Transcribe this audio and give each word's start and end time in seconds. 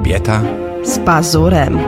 Kobieta 0.00 0.42
z 0.82 0.98
pazurem. 0.98 1.78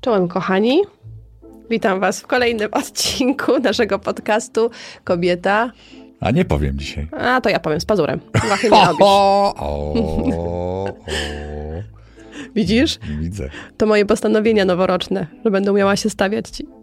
Czołem 0.00 0.28
kochani. 0.28 0.82
Witam 1.70 2.00
Was 2.00 2.20
w 2.20 2.26
kolejnym 2.26 2.68
odcinku 2.80 3.58
naszego 3.58 3.98
podcastu 3.98 4.70
Kobieta. 5.04 5.72
A 6.20 6.30
nie 6.30 6.44
powiem 6.44 6.78
dzisiaj. 6.78 7.08
A 7.18 7.40
to 7.40 7.48
ja 7.48 7.60
powiem 7.60 7.80
z 7.80 7.84
pazurem. 7.84 8.20
Łachy 8.50 8.70
nie 8.70 8.86
robisz. 8.86 9.00
O, 9.00 9.54
o, 9.56 9.94
o. 10.36 10.86
Widzisz? 12.56 12.98
Widzę. 13.20 13.50
To 13.76 13.86
moje 13.86 14.06
postanowienia 14.06 14.64
noworoczne, 14.64 15.26
że 15.44 15.50
będę 15.50 15.72
umiała 15.72 15.96
się 15.96 16.10
stawiać 16.10 16.48
ci. 16.48 16.79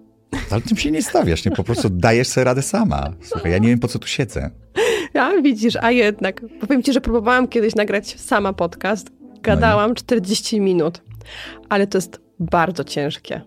Ale 0.52 0.62
tym 0.62 0.78
się 0.78 0.92
nie 0.92 1.02
stawiasz, 1.02 1.46
nie? 1.46 1.52
Po 1.52 1.64
prostu 1.64 1.90
dajesz 1.90 2.28
sobie 2.28 2.46
radę 2.46 2.62
sama. 2.62 3.14
Słuchaj, 3.22 3.52
ja 3.52 3.58
nie 3.58 3.68
wiem 3.68 3.80
po 3.80 3.88
co 3.88 4.00
tu 4.00 4.08
siedzę. 4.08 4.50
A 5.14 5.42
widzisz, 5.42 5.76
a 5.82 5.92
jednak. 5.92 6.42
Powiem 6.60 6.84
ci, 6.84 6.94
że 6.94 7.02
próbowałam 7.02 7.48
kiedyś 7.48 7.76
nagrać 7.76 8.20
sama 8.20 8.54
podcast. 8.54 9.08
Gadałam 9.42 9.96
40 9.96 10.62
minut, 10.62 11.02
ale 11.70 11.88
to 11.88 11.98
jest 11.98 12.22
bardzo 12.40 12.84
ciężkie. 12.84 13.42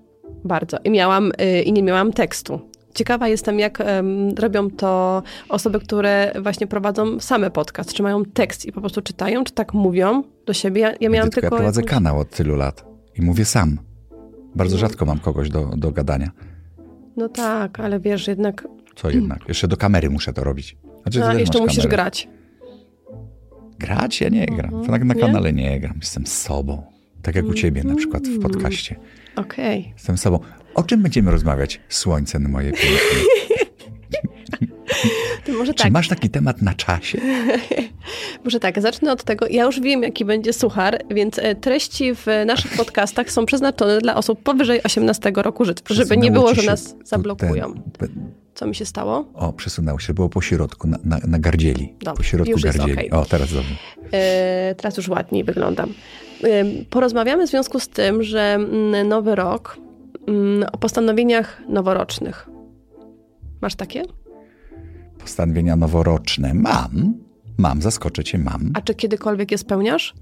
Bardzo. 0.45 0.79
I 0.85 0.91
miałam, 0.91 1.33
y, 1.43 1.63
i 1.63 1.73
nie 1.73 1.83
miałam 1.83 2.13
tekstu. 2.13 2.61
Ciekawa 2.95 3.29
jestem, 3.29 3.59
jak 3.59 3.79
um, 3.87 4.31
robią 4.31 4.71
to 4.71 5.23
osoby, 5.49 5.81
które 5.81 6.33
właśnie 6.43 6.67
prowadzą 6.67 7.21
same 7.21 7.51
podcast. 7.51 7.93
Czy 7.93 8.03
mają 8.03 8.25
tekst 8.25 8.67
i 8.67 8.73
po 8.73 8.81
prostu 8.81 9.03
czytają, 9.03 9.45
czy 9.45 9.53
tak 9.53 9.75
mówią 9.75 10.23
do 10.47 10.53
siebie? 10.53 10.81
Ja, 10.81 10.93
ja 11.01 11.11
miałam 11.11 11.31
tylko. 11.31 11.41
tylko 11.41 11.57
Ja 11.57 11.59
prowadzę 11.59 11.81
jakąś- 11.81 11.91
kanał 11.91 12.19
od 12.19 12.31
tylu 12.31 12.57
lat 12.57 12.85
i 13.19 13.23
mówię 13.23 13.45
sam. 13.45 13.79
Bardzo 14.55 14.79
rzadko 14.79 15.07
mam 15.07 15.19
kogoś 15.19 15.49
do, 15.49 15.67
do 15.77 15.93
gadania. 15.93 16.31
No 17.17 17.29
tak, 17.29 17.81
ale 17.81 18.01
wiesz, 18.01 18.29
jednak. 18.29 18.69
Co 18.97 19.11
jednak? 19.11 19.49
Jeszcze 19.49 19.69
do 19.69 19.77
kamery 19.77 20.11
muszę 20.11 20.33
to 20.33 20.45
robić. 20.45 20.77
Znaczy, 21.03 21.25
A, 21.25 21.35
jeszcze 21.35 21.59
musisz 21.59 21.77
kamerę. 21.77 21.91
grać. 21.97 22.29
Grać? 23.79 24.21
Ja 24.21 24.29
nie 24.29 24.47
gram. 24.47 24.75
Mhm. 24.75 24.87
Tak 24.91 25.05
na 25.05 25.15
Nie? 25.15 25.21
kanale 25.21 25.53
nie 25.53 25.81
gram. 25.81 25.97
Jestem 26.01 26.27
sobą. 26.27 26.83
Tak 27.23 27.35
jak 27.35 27.45
u 27.47 27.55
ciebie 27.55 27.85
na 27.85 27.95
przykład 27.95 28.23
w 28.23 28.27
Mm. 28.29 28.41
podcaście. 28.43 28.97
Okej. 29.37 29.91
Jestem 29.93 30.19
sobą. 30.19 30.39
O 30.75 30.83
czym 30.83 31.03
będziemy 31.03 31.31
rozmawiać? 31.31 31.81
Słońce 31.89 32.39
na 32.39 32.49
moje 32.49 32.73
piękne. 32.73 33.21
To 35.53 35.59
może 35.59 35.75
Czy 35.75 35.83
tak. 35.83 35.93
masz 35.93 36.09
taki 36.09 36.31
temat 36.31 36.63
na 36.63 36.75
czasie? 36.75 37.19
Może 38.45 38.61
tak, 38.61 38.81
zacznę 38.81 39.13
od 39.13 39.25
tego. 39.25 39.47
Ja 39.51 39.65
już 39.65 39.81
wiem, 39.81 40.03
jaki 40.03 40.25
będzie 40.25 40.53
suchar, 40.53 40.99
więc 41.11 41.39
e, 41.39 41.55
treści 41.55 42.15
w 42.15 42.27
naszych 42.47 42.77
podcastach 42.77 43.31
są 43.33 43.47
przeznaczone 43.47 43.99
dla 43.99 44.15
osób 44.17 44.43
powyżej 44.43 44.83
18 44.83 45.33
roku 45.37 45.65
życia, 45.65 45.83
żeby 45.91 46.17
nie 46.17 46.31
było, 46.31 46.55
że 46.55 46.63
nas 46.63 46.97
zablokują. 47.05 47.75
ten- 47.99 48.33
Co 48.55 48.67
mi 48.67 48.75
się 48.75 48.85
stało? 48.87 49.25
O, 49.35 49.53
przesunęło 49.53 49.99
się. 49.99 50.15
Było 50.15 50.29
po 50.29 50.41
środku, 50.41 50.89
na, 50.89 50.99
na, 51.05 51.19
na 51.27 51.39
gardzieli. 51.39 51.95
Dobrze, 52.01 52.17
po 52.17 52.23
środku 52.23 52.51
już 52.51 52.63
gardzieli. 52.63 52.93
okej. 52.93 53.11
O, 53.11 53.25
teraz 53.25 53.53
dobrze. 53.53 53.75
E, 54.13 54.75
teraz 54.79 54.97
już 54.97 55.09
ładniej 55.09 55.45
wyglądam. 55.45 55.93
E, 56.45 56.65
porozmawiamy 56.91 57.47
w 57.47 57.51
związku 57.51 57.81
z 57.81 57.89
tym, 57.89 58.23
że 58.23 58.41
mm, 58.55 59.09
nowy 59.09 59.35
rok 59.35 59.77
mm, 60.29 60.69
o 60.73 60.79
postanowieniach 60.79 61.63
noworocznych. 61.69 62.49
Masz 63.61 63.75
takie? 63.75 64.03
Postanowienia 65.23 65.77
noworoczne. 65.77 66.55
Mam. 66.55 67.15
Mam, 67.59 67.83
zaskoczę 67.83 68.25
cię, 68.25 68.39
mam. 68.39 68.71
A 68.75 68.81
czy 68.81 68.95
kiedykolwiek 68.95 69.53
je 69.53 69.59
spełniasz? 69.59 70.15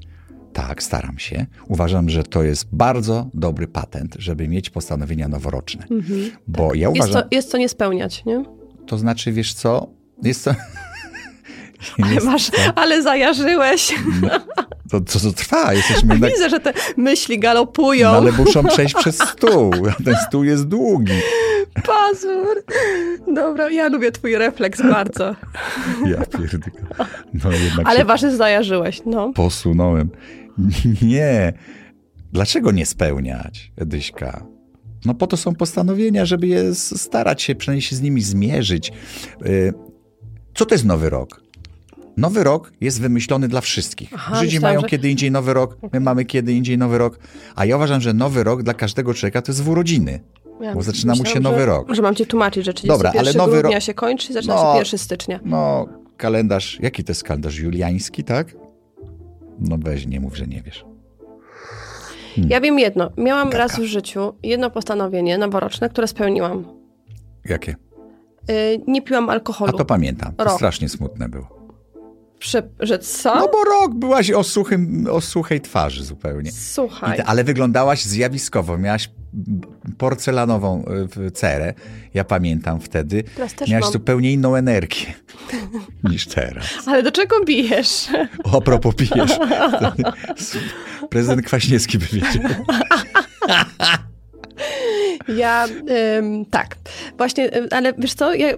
Tak, 0.53 0.83
staram 0.83 1.19
się. 1.19 1.47
Uważam, 1.69 2.11
że 2.11 2.23
to 2.23 2.43
jest 2.43 2.69
bardzo 2.73 3.31
dobry 3.35 3.69
patent, 3.69 4.17
żeby 4.19 4.49
mieć 4.49 4.71
postanowienia 4.71 5.29
noworoczne. 5.29 5.85
Bo 6.49 6.75
ja 6.75 6.89
Mhm. 6.89 6.95
Jest 6.97 7.09
uważam, 7.09 7.23
co, 7.31 7.37
jest 7.37 7.51
co 7.51 7.59
nie 7.59 7.69
spełniać, 7.69 8.25
nie? 8.25 8.45
to 8.87 8.99
znaczy, 8.99 9.33
wiesz 9.33 9.55
co, 9.55 9.87
jest 10.23 10.45
to... 10.45 10.55
Ale, 12.03 12.21
masz, 12.21 12.51
ale 12.75 13.03
zajarzyłeś. 13.03 13.95
to, 14.91 15.01
to, 15.01 15.21
to 15.21 15.33
trwa, 15.33 15.73
jesteśmy 15.75 16.15
na, 16.19 16.27
Widzę, 16.29 16.51
że 16.51 16.61
te 16.61 16.73
myśli 16.97 17.39
galopują. 17.39 18.11
no, 18.13 18.17
ale 18.17 18.33
muszą 18.33 18.65
przejść 18.65 18.95
przez 19.01 19.19
stół, 19.19 19.73
ten 20.05 20.15
stół 20.29 20.45
jest 20.45 20.69
długi. 20.69 21.13
Pazur. 21.87 22.63
Dobra, 23.35 23.71
ja 23.71 23.89
lubię 23.89 24.13
twój 24.13 24.37
refleks 24.37 24.83
bardzo. 24.83 25.37
Ja 26.07 26.27
pierdolę. 26.27 26.71
No 27.35 27.83
Ale 27.85 28.05
wasze 28.05 28.37
zajarzyłeś, 28.37 29.03
no. 29.07 29.33
posunąłem. 29.33 30.11
Nie. 31.03 31.53
Dlaczego 32.33 32.71
nie 32.73 32.87
spełniać, 32.87 33.73
Edyśka? 33.77 34.47
No 35.05 35.15
po 35.15 35.27
to 35.27 35.37
są 35.37 35.55
postanowienia, 35.55 36.25
żeby 36.25 36.47
je 36.47 36.75
starać 36.75 37.43
się, 37.43 37.55
przynajmniej 37.55 37.83
się 37.83 37.97
z 37.97 38.01
nimi 38.01 38.23
zmierzyć. 38.23 38.93
Y, 39.47 39.73
Co 40.55 40.67
to 40.67 40.75
jest 40.75 40.85
nowy 40.85 41.11
rok? 41.11 41.43
Nowy 42.17 42.45
rok 42.45 42.73
jest 42.81 43.01
wymyślony 43.01 43.49
dla 43.49 43.61
wszystkich. 43.61 44.11
Aha, 44.15 44.41
Żydzi 44.41 44.61
mają 44.61 44.81
że- 44.81 44.87
kiedy 44.87 45.11
indziej 45.11 45.31
nowy 45.31 45.55
rok, 45.55 45.77
my 45.93 46.01
mamy 46.01 46.25
kiedy 46.25 46.53
indziej 46.53 46.79
nowy 46.79 46.99
rok, 46.99 47.19
a 47.57 47.65
ja 47.65 47.77
uważam, 47.77 48.01
że 48.01 48.13
nowy 48.15 48.45
rok 48.45 48.63
dla 48.63 48.75
każdego 48.75 49.15
człowieka 49.15 49.43
to 49.43 49.53
jest 49.53 49.63
w 49.63 49.69
urodziny. 49.69 50.21
Ja 50.61 50.75
Bo 50.75 50.83
zaczyna 50.83 51.15
mu 51.15 51.25
się 51.25 51.41
nowy 51.41 51.59
że, 51.59 51.67
rok. 51.67 51.95
Że 51.95 52.03
mam 52.03 52.15
ci 52.15 52.27
tłumaczyć, 52.27 52.65
że 52.65 52.75
31 52.75 53.13
Dobra, 53.13 53.21
ale 53.21 53.33
nowy 53.39 53.53
grudnia 53.61 53.77
rok- 53.79 53.83
się 53.85 53.95
kończy 53.95 54.33
zaczyna 54.33 54.55
No. 54.55 54.73
się 54.73 54.79
1 54.79 54.99
stycznia. 54.99 55.41
No, 55.45 55.87
kalendarz, 56.17 56.79
jaki 56.81 57.05
to 57.05 57.11
jest 57.11 57.25
kalendarz 57.25 57.59
juliański, 57.59 58.25
tak? 58.25 58.57
No 59.59 59.77
weź, 59.79 60.07
nie 60.07 60.21
mów, 60.21 60.37
że 60.37 60.47
nie 60.47 60.63
wiesz. 60.63 60.85
Ja 62.37 62.61
wiem 62.61 62.79
jedno. 62.79 63.11
Miałam 63.17 63.51
raz 63.51 63.81
w 63.81 63.83
życiu 63.85 64.33
jedno 64.43 64.71
postanowienie 64.71 65.39
noworoczne, 65.39 65.89
które 65.89 66.07
spełniłam. 66.07 66.65
Jakie? 67.45 67.77
Yy, 68.49 68.55
nie 68.87 69.03
piłam 69.03 69.29
A 69.29 69.33
alkoholu. 69.33 69.73
to 69.79 69.85
pamiętam. 69.85 70.33
To 70.37 70.51
strasznie 70.51 70.89
smutne 70.89 71.29
było. 71.29 71.58
Prze- 72.39 72.69
że 72.81 72.99
co? 72.99 73.35
No 73.35 73.49
bo 73.53 73.65
rok 73.65 73.95
byłaś 73.95 74.31
o, 74.31 74.45
suchym, 74.45 75.07
o 75.11 75.21
suchej 75.21 75.61
twarzy 75.61 76.05
zupełnie. 76.05 76.53
Słuchaj. 76.53 77.17
te, 77.17 77.25
ale 77.25 77.45
wyglądałaś 77.45 78.03
zjawiskowo. 78.05 78.79
Miałaś 78.79 79.11
porcelanową 79.99 80.85
y, 81.27 81.31
cerę. 81.31 81.75
Ja 82.15 82.25
pamiętam 82.25 82.81
wtedy. 82.81 83.23
Teraz 83.37 83.55
też 83.55 83.71
Miałaś 83.71 83.83
mam. 83.85 83.93
zupełnie 83.93 84.33
inną 84.33 84.55
energię 84.57 85.07
niż 86.11 86.27
teraz. 86.27 86.67
Ale 86.87 87.03
do 87.03 87.13
czego 87.13 87.45
bijesz? 87.45 88.07
O, 88.45 88.57
a 88.59 88.61
propos 88.61 88.95
pijesz. 88.95 89.39
Prezydent 91.11 91.43
Kwaśniewski 91.47 91.99
by 91.99 92.07
wiedział. 92.07 92.43
Ja, 95.29 95.67
ym, 96.19 96.45
tak. 96.45 96.77
Właśnie, 97.19 97.51
ale 97.71 97.93
wiesz 97.99 98.15
co, 98.15 98.35
ja, 98.35 98.49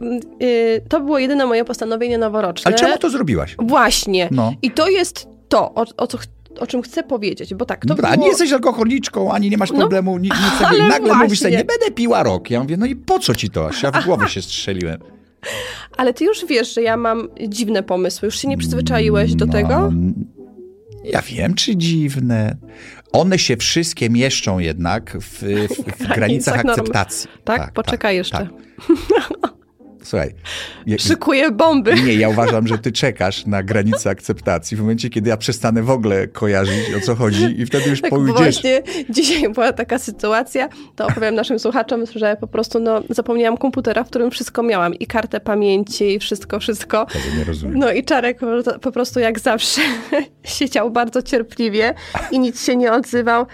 y, 0.43 0.83
to 0.89 1.01
było 1.01 1.19
jedyne 1.19 1.47
moje 1.47 1.65
postanowienie 1.65 2.19
noworoczne. 2.19 2.69
Ale 2.69 2.79
czemu 2.79 2.99
to 2.99 3.11
zrobiłaś? 3.11 3.57
Właśnie. 3.59 4.29
No. 4.31 4.53
I 4.63 4.71
to 4.71 4.89
jest 4.89 5.29
to, 5.49 5.75
o, 5.75 5.85
o, 5.97 6.07
co, 6.07 6.19
o 6.59 6.67
czym 6.67 6.83
chcę 6.83 7.03
powiedzieć, 7.03 7.55
bo 7.55 7.65
tak, 7.65 7.81
to 7.81 7.89
Dobra, 7.89 8.11
było... 8.11 8.23
nie 8.23 8.29
jesteś 8.29 8.53
alkoholiczką, 8.53 9.33
ani 9.33 9.51
nie 9.51 9.57
masz 9.59 9.71
No, 9.71 9.79
problemu, 9.79 10.19
nic, 10.19 10.33
nic 10.45 10.61
nagle 10.89 11.15
mówisz 11.15 11.39
sobie, 11.39 11.51
właśnie. 11.51 11.51
nie 11.51 11.65
będę 11.65 11.91
piła 11.91 12.23
rok. 12.23 12.51
Ja 12.51 12.61
mówię, 12.61 12.77
no 12.77 12.87
i 12.87 12.97
po 12.97 13.19
co 13.19 13.35
ci 13.35 13.51
to? 13.51 13.69
Aż 13.69 13.83
ja 13.83 13.91
w 13.91 14.05
głowę 14.05 14.29
się 14.29 14.43
strzeliłem. 14.43 15.01
Ale 15.97 16.15
ty 16.15 16.25
już 16.25 16.47
wiesz, 16.47 16.75
że 16.75 16.83
ja 16.83 16.97
mam 16.97 17.29
dziwne 17.49 17.83
pomysły, 17.83 18.27
już 18.27 18.39
się 18.39 18.49
nie 18.49 18.59
przyzwyczaiłeś 18.59 19.35
do 19.35 19.47
tego? 19.47 19.93
No, 21.05 21.11
Ja 21.13 21.23
wiem, 21.23 21.55
czy 21.55 21.77
dziwne. 21.77 22.57
One 23.13 23.39
się 23.39 23.57
wszystkie 23.57 24.11
mieszczą 24.11 24.59
jednak 24.59 25.17
w, 25.21 25.43
w, 25.69 26.03
w 26.05 26.07
granicach 26.15 26.65
norm- 26.65 26.71
akceptacji. 26.71 27.31
Tak? 27.45 27.73
Poczekaj 27.73 28.17
jeszcze. 28.17 28.37
tak. 28.39 28.49
Słuchaj, 30.03 30.35
je, 30.87 30.99
Szykuję 30.99 31.51
bomby. 31.51 31.95
nie, 31.95 32.15
ja 32.15 32.29
uważam, 32.29 32.67
że 32.67 32.79
ty 32.79 32.93
czekasz 32.93 33.47
na 33.47 33.63
granicę 33.63 34.11
akceptacji 34.11 34.77
w 34.77 34.81
momencie, 34.81 35.11
kiedy 35.11 35.29
ja 35.31 35.37
przestanę 35.37 35.83
w 35.83 35.91
ogóle 35.91 36.27
kojarzyć, 36.29 36.95
o 36.99 37.01
co 37.01 37.15
chodzi 37.15 37.61
i 37.61 37.67
wtedy 37.67 37.91
już 37.91 38.01
Tak, 38.03 38.11
pójdziesz. 38.11 38.35
właśnie 38.37 38.83
dzisiaj 39.11 39.49
była 39.53 39.73
taka 39.73 39.99
sytuacja, 39.99 40.69
to 40.97 41.07
opowiem 41.07 41.35
naszym 41.35 41.59
słuchaczom, 41.59 42.05
że 42.17 42.37
po 42.41 42.47
prostu 42.47 42.81
no, 42.81 43.03
zapomniałam 43.11 43.57
komputera, 43.59 44.05
w 44.05 44.11
którym 44.11 44.31
wszystko 44.31 44.63
miałam 44.63 44.95
i 44.95 45.07
kartę 45.07 45.41
pamięci 45.41 46.05
i 46.15 46.19
wszystko, 46.19 46.61
wszystko. 46.61 47.07
Tego 47.07 47.37
nie 47.39 47.45
rozumiem. 47.45 47.79
No 47.79 47.93
i 47.93 48.05
Czarek 48.05 48.39
po- 48.39 48.79
po 48.79 48.93
prostu 48.93 49.21
jak 49.21 49.41
zawsze 49.41 49.81
siedział 50.45 50.91
bardzo 50.91 51.23
cierpliwie 51.23 51.95
i 52.31 52.39
nic 52.39 52.65
się 52.67 52.77
nie 52.77 52.93
odzywał. 52.93 53.47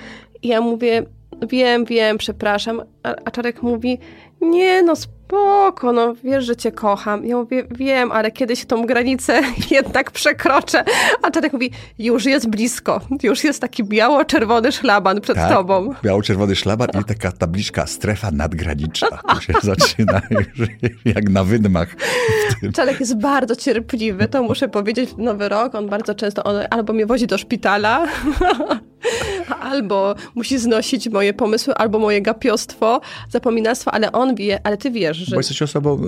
I 0.42 0.48
ja 0.48 0.60
mówię, 0.60 1.02
wiem, 1.48 1.84
wiem, 1.84 2.18
przepraszam. 2.18 2.82
A, 3.02 3.14
a 3.24 3.30
Czarek 3.30 3.62
mówi, 3.62 3.98
nie 4.40 4.82
no 4.82 4.94
spoko, 5.26 5.92
no 5.92 6.14
wiesz, 6.24 6.44
że 6.44 6.56
cię 6.56 6.72
kocham. 6.72 7.26
Ja 7.26 7.36
mówię, 7.36 7.64
wiem, 7.70 8.12
ale 8.12 8.30
kiedyś 8.30 8.64
tą 8.64 8.86
granicę 8.86 9.40
jednak 9.70 10.10
przekroczę. 10.10 10.84
A 11.22 11.30
Czarek 11.30 11.52
mówi, 11.52 11.70
już 11.98 12.24
jest 12.24 12.48
blisko, 12.48 13.00
już 13.22 13.44
jest 13.44 13.60
taki 13.60 13.84
biało-czerwony 13.84 14.72
szlaban 14.72 15.20
przed 15.20 15.36
Tak, 15.36 15.52
tobą. 15.52 15.94
Biało-czerwony 16.04 16.56
szlaban 16.56 16.88
i 17.00 17.04
taka 17.04 17.32
tabliczka 17.32 17.86
strefa 17.86 18.30
nadgraniczna. 18.30 19.08
To 19.08 19.40
się 19.40 19.52
zaczyna 19.62 20.20
już 20.30 20.68
jak 21.04 21.28
na 21.28 21.44
wydmach. 21.44 21.88
Czarek 22.74 23.00
jest 23.00 23.18
bardzo 23.18 23.56
cierpliwy, 23.56 24.28
to 24.28 24.42
muszę 24.42 24.68
powiedzieć, 24.68 25.10
Nowy 25.18 25.48
Rok 25.48 25.74
on 25.74 25.88
bardzo 25.88 26.14
często, 26.14 26.44
on 26.44 26.56
albo 26.70 26.92
mnie 26.92 27.06
wozi 27.06 27.26
do 27.26 27.38
szpitala, 27.38 28.06
albo 29.70 30.14
musi 30.34 30.58
znosić 30.58 31.08
moje 31.08 31.34
pomysły, 31.34 31.74
albo 31.74 31.98
moje 31.98 32.22
gapiostwo, 32.22 33.00
zapominactwo, 33.30 33.94
ale 33.94 34.12
on 34.12 34.34
wie, 34.34 34.60
ale 34.64 34.76
ty 34.76 34.90
wiesz, 34.90 35.15
że... 35.24 35.30
Bo 35.30 35.40
jesteś 35.40 35.62
osobą 35.62 36.02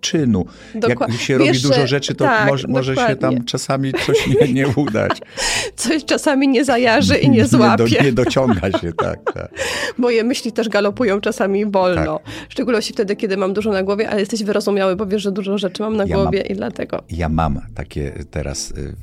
czynu. 0.00 0.46
Dokła- 0.74 0.88
Jak 1.08 1.20
się 1.20 1.38
wiesz, 1.38 1.62
robi 1.62 1.74
dużo 1.74 1.86
rzeczy, 1.86 2.14
to 2.14 2.24
tak, 2.24 2.48
może, 2.48 2.68
może 2.68 2.96
się 2.96 3.16
tam 3.16 3.44
czasami 3.44 3.92
coś 4.06 4.26
nie, 4.26 4.52
nie 4.52 4.68
udać. 4.68 5.20
Coś 5.76 6.04
czasami 6.04 6.48
nie 6.48 6.64
zajarzy 6.64 7.16
i 7.18 7.30
nie 7.36 7.46
złapie. 7.46 7.84
Nie, 7.84 7.98
do, 7.98 8.04
nie 8.04 8.12
dociąga 8.12 8.78
się, 8.78 8.92
tak, 8.92 9.18
tak. 9.34 9.50
Moje 9.98 10.24
myśli 10.24 10.52
też 10.52 10.68
galopują 10.68 11.20
czasami 11.20 11.66
wolno. 11.66 12.20
W 12.48 12.52
szczególności 12.52 12.92
wtedy, 12.92 13.16
kiedy 13.16 13.36
mam 13.36 13.52
dużo 13.52 13.70
na 13.72 13.82
głowie, 13.82 14.10
ale 14.10 14.20
jesteś 14.20 14.42
wyrozumiały, 14.44 14.96
bo 14.96 15.06
wiesz, 15.06 15.22
że 15.22 15.32
dużo 15.32 15.58
rzeczy 15.58 15.82
mam 15.82 15.96
na 15.96 16.04
Ja 16.04 16.16
głowie 16.16 16.40
i 16.40 16.54
dlatego. 16.54 17.02
Ja 17.10 17.28
mam 17.28 17.60
takie 17.74 18.12
teraz, 18.30 18.70
y, 18.70 18.96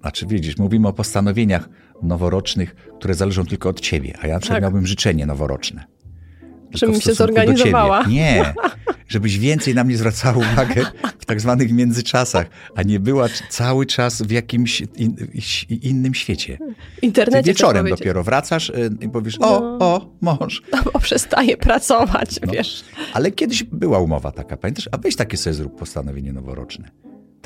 znaczy 0.00 0.26
widzisz, 0.26 0.58
mówimy 0.58 0.88
o 0.88 0.92
postanowieniach 0.92 1.68
noworocznych, 2.02 2.74
które 2.98 3.14
zależą 3.14 3.46
tylko 3.46 3.68
od 3.68 3.80
ciebie, 3.80 4.14
a 4.22 4.26
ja 4.26 4.34
na 4.34 4.40
przykład 4.40 4.56
Tak. 4.56 4.62
miałbym 4.62 4.86
życzenie 4.86 5.26
noworoczne. 5.26 5.84
Żebym 6.74 7.00
się 7.00 7.14
zorganizowała. 7.14 8.04
Nie, 8.04 8.54
żebyś 9.08 9.38
więcej 9.38 9.74
na 9.74 9.84
mnie 9.84 9.96
zwracała 9.96 10.36
uwagę 10.52 10.86
w 11.18 11.24
tak 11.24 11.40
zwanych 11.40 11.72
międzyczasach, 11.72 12.46
a 12.76 12.82
nie 12.82 13.00
była 13.00 13.26
cały 13.50 13.86
czas 13.86 14.22
w 14.22 14.30
jakimś 14.30 14.80
in, 14.80 15.16
innym 15.82 16.14
świecie. 16.14 16.58
W 16.96 17.00
Ty 17.00 17.06
internecie 17.06 17.42
wieczorem 17.50 17.88
dopiero 17.88 18.22
wracasz 18.24 18.70
y, 18.70 18.90
i 19.00 19.08
powiesz, 19.08 19.36
o, 19.40 19.60
No. 19.60 19.78
o, 19.80 20.10
mąż. 20.20 20.62
Bo 20.92 20.98
przestaje 20.98 21.56
pracować, 21.56 22.40
No. 22.46 22.52
wiesz. 22.52 22.84
Ale 23.12 23.30
kiedyś 23.30 23.62
była 23.64 23.98
umowa 23.98 24.32
taka, 24.32 24.56
pamiętasz? 24.56 24.88
A 24.92 24.98
weź 24.98 25.16
takie 25.16 25.36
sobie 25.36 25.54
zrób 25.54 25.78
postanowienie 25.78 26.32
noworoczne. 26.32 26.90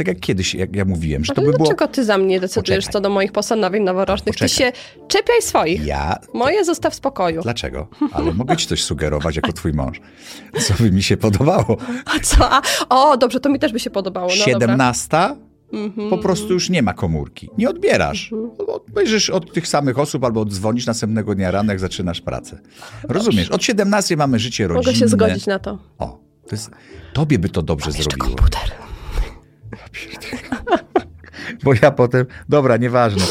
Tak 0.05 0.09
jak 0.09 0.21
kiedyś, 0.21 0.55
jak 0.55 0.77
ja 0.77 0.85
mówiłem, 0.85 1.25
że 1.25 1.33
to 1.35 1.41
by 1.43 1.47
było... 1.47 1.59
dlaczego 1.59 1.89
ty 1.89 2.05
za 2.05 2.19
mnie 2.19 2.41
decydujesz 2.41 2.85
Poczekaj. 2.85 2.93
co 2.93 3.01
do 3.01 3.11
moich 3.11 3.33
postanowień 3.33 3.83
noworocznych? 3.83 4.37
Ty 4.37 4.49
się 4.49 4.65
Poczekaj. 4.73 5.09
czepiaj 5.09 5.43
swoich. 5.43 5.87
Ja 5.87 6.19
Moje 6.35 6.65
zostaw 6.65 6.93
w 6.93 6.97
spokoju. 6.97 7.43
Dlaczego? 7.43 7.89
Ale 8.13 8.33
mogę 8.35 8.57
ci 8.57 8.67
coś 8.67 8.83
sugerować 8.85 9.37
jako 9.37 9.53
twój 9.53 9.73
mąż. 9.73 10.01
Co 10.61 10.75
by 10.81 10.91
mi 10.91 11.03
się 11.03 11.17
podobało. 11.17 11.77
A 12.17 12.21
co? 12.21 12.51
A, 12.53 12.63
o, 12.89 13.17
dobrze, 13.17 13.41
to 13.41 13.49
mi 13.49 13.59
też 13.59 13.73
by 13.73 13.81
się 13.81 13.91
podobało. 13.91 14.27
No 14.29 14.53
dobra. 14.53 14.67
17 14.69 15.17
Mhm. 15.73 16.11
po 16.11 16.19
prostu 16.19 16.53
już 16.53 16.71
nie 16.71 16.83
ma 16.83 16.95
komórki. 16.95 17.51
Nie 17.59 17.71
odbierasz. 17.71 18.31
Obejrzysz 18.69 19.31
od 19.31 19.53
tych 19.55 19.69
samych 19.69 19.99
osób 19.99 20.25
albo 20.25 20.45
dzwonisz 20.45 20.87
następnego 20.87 21.35
dnia 21.35 21.51
rano, 21.51 21.73
jak 21.73 21.81
zaczynasz 21.81 22.21
pracę. 22.21 22.59
Rozumiesz? 23.09 23.51
Od 23.51 23.65
17 23.65 24.17
mamy 24.17 24.39
życie 24.39 24.69
rodzinne. 24.69 24.93
Mogę 24.93 24.99
się 24.99 25.09
zgodzić 25.09 25.47
na 25.47 25.59
to. 25.59 25.79
O, 25.99 26.19
to 26.49 26.55
jest, 26.57 26.71
tobie 27.13 27.39
by 27.39 27.49
to 27.49 27.63
dobrze 27.63 27.91
Jeszcze 27.91 28.03
zrobiło. 28.03 28.27
komputer. 28.37 28.61
Bo 31.65 31.73
ja 31.83 31.91
potem... 31.91 32.27
Dobra, 32.49 32.77
nieważne. 32.77 33.23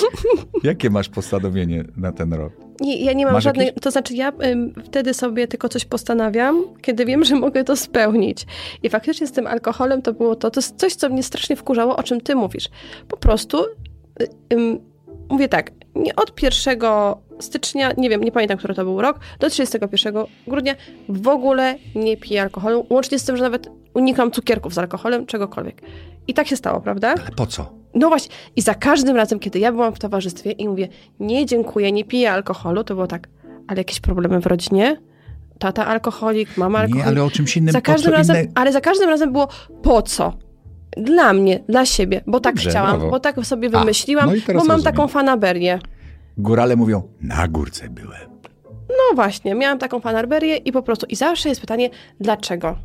Jakie 0.64 0.90
masz 0.90 1.10
postanowienie 1.10 1.84
na 1.98 2.12
ten 2.12 2.34
rok? 2.34 2.54
Nie, 2.80 3.04
ja 3.04 3.14
nie 3.14 3.26
mam 3.26 3.34
Masz 3.34 3.44
żadnej. 3.44 3.66
jakieś? 3.68 3.84
To 3.84 3.92
znaczy, 3.92 4.14
ja 4.14 4.32
ym, 4.46 4.74
wtedy 4.86 5.14
sobie 5.14 5.48
tylko 5.48 5.70
coś 5.70 5.86
postanawiam, 5.86 6.64
kiedy 6.82 7.06
wiem, 7.06 7.24
że 7.24 7.36
mogę 7.36 7.64
to 7.64 7.76
spełnić. 7.76 8.46
I 8.84 8.90
faktycznie 8.90 9.28
z 9.28 9.32
tym 9.32 9.48
alkoholem 9.48 10.02
to 10.02 10.14
było 10.14 10.36
to. 10.36 10.52
To 10.52 10.60
jest 10.60 10.78
coś, 10.78 10.96
co 10.96 11.10
mnie 11.10 11.24
strasznie 11.24 11.56
wkurzało, 11.56 11.96
o 11.96 12.04
czym 12.04 12.22
ty 12.22 12.36
mówisz. 12.36 12.70
Po 13.08 13.18
prostu 13.18 13.64
y, 14.22 14.28
ym, 14.54 14.80
mówię 15.30 15.48
tak, 15.48 15.72
nie 15.96 16.16
od 16.16 16.44
1 16.44 16.80
stycznia, 17.40 17.92
nie 17.98 18.10
wiem, 18.10 18.24
nie 18.24 18.32
pamiętam, 18.32 18.58
który 18.58 18.74
to 18.76 18.84
był 18.84 19.02
rok, 19.02 19.20
do 19.40 19.50
31 19.50 20.14
grudnia 20.48 20.76
w 21.10 21.28
ogóle 21.28 21.76
nie 21.96 22.18
piję 22.18 22.42
alkoholu, 22.42 22.86
łącznie 22.90 23.20
z 23.20 23.24
tym, 23.26 23.38
że 23.38 23.44
nawet 23.44 23.70
unikam 23.94 24.32
cukierków 24.32 24.74
z 24.74 24.78
alkoholem, 24.78 25.26
czegokolwiek. 25.26 25.82
I 26.28 26.34
tak 26.34 26.48
się 26.48 26.56
stało, 26.58 26.82
prawda? 26.82 27.08
Ale 27.08 27.32
po 27.36 27.46
co? 27.46 27.74
No 27.94 28.08
właśnie, 28.08 28.36
i 28.56 28.62
za 28.62 28.76
każdym 28.76 29.16
razem, 29.16 29.40
kiedy 29.40 29.60
ja 29.60 29.72
byłam 29.72 29.96
w 29.96 30.00
towarzystwie 30.00 30.52
i 30.52 30.68
mówię, 30.70 30.88
nie 31.20 31.46
dziękuję, 31.46 31.92
nie 31.92 32.06
piję 32.06 32.32
alkoholu, 32.32 32.84
to 32.84 32.94
było 32.94 33.08
tak, 33.08 33.28
ale 33.68 33.78
jakieś 33.80 34.00
problemy 34.00 34.42
w 34.42 34.46
rodzinie? 34.46 35.02
Tata 35.60 35.86
alkoholik, 35.86 36.58
mama 36.58 36.80
alkoholik. 36.80 37.06
Nie, 37.06 37.12
ale 37.12 37.24
o 37.24 37.32
czymś 37.32 37.58
innym. 37.58 37.72
za 37.74 37.82
każdym 37.82 38.14
razem, 38.14 38.36
inne... 38.38 38.52
ale 38.56 38.72
za 38.72 38.82
każdym 38.82 39.10
razem 39.10 39.32
było 39.32 39.48
po 39.84 40.02
co? 40.02 40.34
Dla 40.98 41.34
mnie, 41.34 41.64
dla 41.70 41.86
siebie, 41.86 42.22
bo 42.28 42.40
tak 42.40 42.56
Dobrze, 42.56 42.70
chciałam, 42.70 42.92
brawo. 42.92 43.12
bo 43.12 43.20
tak 43.20 43.46
sobie 43.46 43.70
A, 43.74 43.80
wymyśliłam, 43.80 44.30
no 44.30 44.36
bo 44.48 44.54
mam 44.54 44.58
rozumiem. 44.68 44.84
taką 44.84 45.08
fanaberię. 45.08 45.80
Górale 46.38 46.76
mówią, 46.76 47.04
na 47.22 47.48
górce 47.48 47.90
byłem. 47.90 48.32
No 48.90 49.16
właśnie, 49.16 49.56
miałam 49.56 49.80
taką 49.80 50.00
fanaberię 50.00 50.58
i 50.58 50.72
po 50.72 50.82
prostu, 50.82 51.06
i 51.06 51.16
zawsze 51.16 51.50
jest 51.50 51.62
pytanie, 51.62 51.90
dlaczego? 52.20 52.76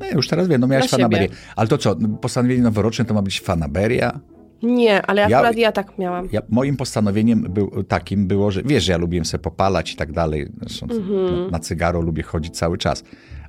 No 0.00 0.06
ja 0.06 0.12
już 0.12 0.28
teraz 0.28 0.48
wiem, 0.48 0.60
no 0.60 0.66
siebie. 0.68 0.88
fanaberię. 0.88 1.28
Ale 1.56 1.68
to 1.68 1.78
co, 1.78 1.96
postanowienie 2.20 2.62
noworoczne 2.62 3.04
to 3.04 3.14
ma 3.14 3.22
być 3.22 3.40
fanaberia? 3.40 4.20
Nie, 4.62 5.02
ale 5.06 5.20
Ja- 5.30 5.38
akurat 5.38 5.56
ja 5.56 5.72
tak 5.72 5.98
miałam. 5.98 6.28
Ja, 6.32 6.40
moim 6.48 6.76
postanowieniem 6.76 7.42
był, 7.42 7.84
takim 7.84 8.26
było, 8.26 8.50
że 8.50 8.62
wiesz, 8.62 8.84
że 8.84 8.92
ja 8.92 8.98
lubiłem 8.98 9.24
sobie 9.24 9.42
popalać 9.42 9.92
i 9.92 9.96
tak 9.96 10.12
dalej. 10.12 10.46
Zresztą 10.60 10.86
Mhm. 10.90 11.44
na, 11.44 11.50
na 11.50 11.58
cygaro 11.58 12.00
lubię 12.00 12.22
chodzić 12.22 12.56
cały 12.56 12.78
czas. 12.78 13.04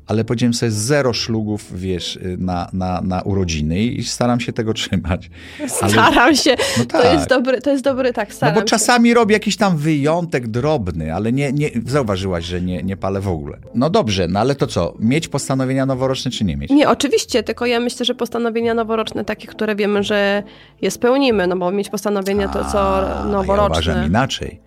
Ale 0.07 0.24
powiedziałem 0.24 0.53
sobie 0.53 0.71
zero 0.71 1.13
szlugów, 1.13 1.80
wiesz, 1.80 2.19
na, 2.38 2.69
na, 2.74 3.01
na 3.01 3.21
urodziny 3.21 3.80
i 3.83 4.03
staram 4.03 4.39
się 4.39 4.53
tego 4.53 4.74
trzymać. 4.74 5.30
Ale, 5.59 5.69
Staram 5.92 6.36
się, 6.36 6.56
No 6.77 6.86
to 6.86 7.01
tak. 7.01 7.13
jest 7.13 7.30
dobry, 7.30 7.62
to 7.62 7.69
jest 7.71 7.83
dobry, 7.83 8.13
tak, 8.13 8.30
no 8.30 8.36
staram 8.36 8.56
bo 8.56 8.62
się. 8.62 8.65
czasami 8.65 9.13
robię 9.13 9.33
jakiś 9.33 9.57
tam 9.57 9.77
wyjątek 9.77 10.48
drobny, 10.48 11.13
ale 11.15 11.31
nie, 11.31 11.51
nie 11.53 11.69
zauważyłaś, 11.86 12.45
że 12.45 12.62
nie, 12.62 12.83
nie 12.83 12.98
palę 12.98 13.21
w 13.21 13.27
ogóle. 13.27 13.57
No 13.75 13.89
dobrze, 13.89 14.27
no 14.27 14.39
ale 14.39 14.56
to 14.56 14.68
co, 14.68 14.94
mieć 15.00 15.27
postanowienia 15.27 15.86
noworoczne 15.86 16.31
czy 16.31 16.45
nie 16.45 16.57
mieć? 16.57 16.69
Nie, 16.71 16.89
oczywiście, 16.89 17.44
tylko 17.44 17.65
ja 17.65 17.80
myślę, 17.80 18.06
że 18.06 18.15
postanowienia 18.15 18.74
noworoczne, 18.74 19.25
takie, 19.25 19.47
które 19.47 19.75
wiemy, 19.75 20.04
że 20.04 20.44
je 20.81 20.92
spełnimy, 20.92 21.47
no 21.47 21.57
bo 21.57 21.71
mieć 21.71 21.89
postanowienia 21.89 22.47
to 22.47 22.65
co 22.65 22.80
A, 22.97 23.19
Ja 23.25 23.31
noworoczne. 23.31 23.71
uważam 23.94 24.07
inaczej, 24.07 24.62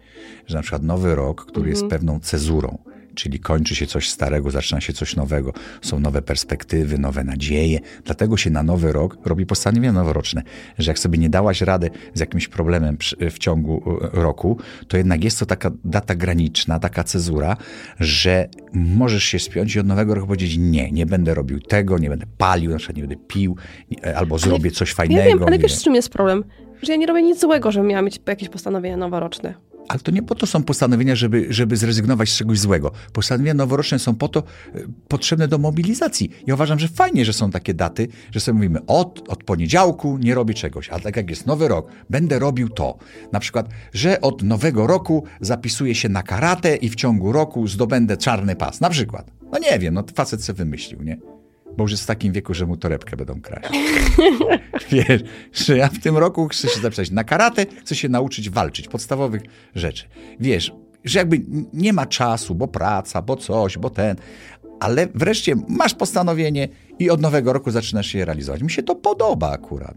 że 0.46 0.56
na 0.56 0.62
przykład 0.62 0.82
nowy 0.82 1.14
rok, 1.14 1.40
który 1.46 1.66
Mhm. 1.66 1.70
jest 1.70 1.86
pewną 1.86 2.20
cezurą, 2.20 2.78
czyli 3.14 3.40
kończy 3.40 3.74
się 3.74 3.86
coś 3.86 4.08
starego, 4.08 4.50
zaczyna 4.50 4.80
się 4.80 4.92
coś 4.92 5.16
nowego, 5.16 5.52
są 5.82 6.00
nowe 6.00 6.22
perspektywy, 6.22 6.98
nowe 6.98 7.24
nadzieje, 7.24 7.80
dlatego 8.04 8.36
się 8.36 8.50
na 8.50 8.62
nowy 8.62 8.92
rok 8.92 9.16
robi 9.24 9.46
postanowienia 9.46 9.92
noworoczne, 9.92 10.42
że 10.78 10.90
jak 10.90 10.98
sobie 10.98 11.18
nie 11.18 11.30
dałaś 11.30 11.60
rady 11.60 11.90
z 12.14 12.20
jakimś 12.20 12.48
problemem 12.48 12.96
w 13.30 13.38
ciągu 13.38 13.82
e, 14.04 14.08
roku, 14.12 14.58
to 14.88 14.96
jednak 14.96 15.24
jest 15.24 15.38
to 15.38 15.46
taka 15.46 15.70
data 15.84 16.14
graniczna, 16.14 16.78
taka 16.78 17.04
cezura, 17.04 17.56
że 18.00 18.48
możesz 18.72 19.24
się 19.24 19.38
spiąć 19.38 19.74
i 19.74 19.80
od 19.80 19.86
nowego 19.86 20.14
roku 20.14 20.26
powiedzieć 20.26 20.56
nie, 20.58 20.90
nie 20.92 21.06
będę 21.06 21.34
robił 21.34 21.60
tego, 21.60 21.98
nie 21.98 22.08
będę 22.08 22.26
palił, 22.38 22.70
na 22.70 22.76
przykład 22.78 22.96
nie 22.96 23.02
będę 23.02 23.16
pił, 23.28 23.56
nie- 23.90 24.16
albo 24.16 24.38
zrobię 24.38 24.70
coś 24.70 24.92
fajnego. 24.92 25.20
Ja 25.22 25.26
wiem, 25.28 25.42
ale 25.46 25.58
wiesz, 25.58 25.74
z 25.74 25.82
czym 25.82 25.94
jest 25.94 26.08
problem? 26.08 26.44
Że 26.82 26.92
ja 26.92 26.98
nie 26.98 27.06
robię 27.06 27.22
nic 27.22 27.40
złego, 27.40 27.72
żebym 27.72 27.88
miała 27.88 28.02
mieć 28.02 28.20
jakieś 28.26 28.48
postanowienia 28.48 28.96
noworoczne. 28.96 29.54
Ale 29.88 30.00
to 30.00 30.10
nie 30.10 30.22
po 30.22 30.34
to 30.34 30.46
są 30.46 30.62
postanowienia, 30.62 31.16
żeby, 31.16 31.46
żeby 31.50 31.76
zrezygnować 31.76 32.28
z 32.30 32.36
czegoś 32.36 32.58
złego. 32.58 32.92
Postanowienia 33.12 33.54
noworoczne 33.54 33.98
są 33.98 34.14
po 34.14 34.28
to 34.28 34.40
e, 34.40 34.80
potrzebne 35.08 35.48
do 35.48 35.58
mobilizacji. 35.58 36.30
Ja 36.46 36.54
uważam, 36.54 36.78
że 36.78 36.88
fajnie, 36.88 37.24
że 37.24 37.32
są 37.32 37.50
takie 37.50 37.74
daty, 37.74 38.08
że 38.32 38.40
sobie 38.40 38.56
mówimy 38.56 38.86
od, 38.86 39.28
od 39.28 39.44
poniedziałku 39.44 40.18
nie 40.18 40.34
robię 40.34 40.54
czegoś, 40.54 40.90
a 40.90 41.00
tak 41.00 41.16
jak 41.16 41.30
jest 41.30 41.46
nowy 41.46 41.68
rok, 41.68 41.88
będę 42.10 42.38
robił 42.38 42.68
to. 42.68 42.98
Na 43.32 43.40
przykład, 43.40 43.68
że 43.92 44.20
od 44.20 44.42
nowego 44.42 44.86
roku 44.86 45.24
zapisuję 45.40 45.94
się 45.94 46.08
na 46.08 46.22
karate 46.22 46.76
i 46.76 46.90
w 46.90 46.94
ciągu 46.94 47.32
roku 47.32 47.68
zdobędę 47.68 48.16
czarny 48.16 48.56
pas. 48.56 48.80
Na 48.80 48.90
przykład. 48.90 49.30
No 49.52 49.58
nie 49.58 49.78
wiem, 49.78 49.94
no 49.94 50.04
facet 50.14 50.44
sobie 50.44 50.56
wymyślił, 50.56 51.02
nie? 51.02 51.33
Bo 51.76 51.84
już 51.84 51.90
jest 51.90 52.02
w 52.02 52.06
takim 52.06 52.32
wieku, 52.32 52.54
że 52.54 52.66
mu 52.66 52.76
torebkę 52.76 53.16
będą 53.16 53.40
kraść. 53.40 53.68
Wiesz, 54.92 55.22
że 55.52 55.76
ja 55.76 55.88
w 55.88 55.98
tym 55.98 56.16
roku 56.18 56.48
chcę 56.48 56.68
się 56.68 56.80
zapisać 56.80 57.10
na 57.10 57.24
karate, 57.24 57.66
chcę 57.80 57.94
się 57.94 58.08
nauczyć 58.08 58.50
walczyć, 58.50 58.88
podstawowych 58.88 59.42
rzeczy. 59.74 60.04
Wiesz, 60.40 60.72
że 61.04 61.18
jakby 61.18 61.40
nie 61.72 61.92
ma 61.92 62.06
czasu, 62.06 62.54
bo 62.54 62.68
praca, 62.68 63.22
bo 63.22 63.36
coś, 63.36 63.78
bo 63.78 63.90
ten, 63.90 64.16
ale 64.80 65.08
wreszcie 65.14 65.54
masz 65.68 65.94
postanowienie 65.94 66.68
i 66.98 67.10
od 67.10 67.20
nowego 67.20 67.52
roku 67.52 67.70
zaczynasz 67.70 68.14
je 68.14 68.24
realizować. 68.24 68.62
Mi 68.62 68.70
się 68.70 68.82
to 68.82 68.94
podoba 68.94 69.50
akurat. 69.50 69.94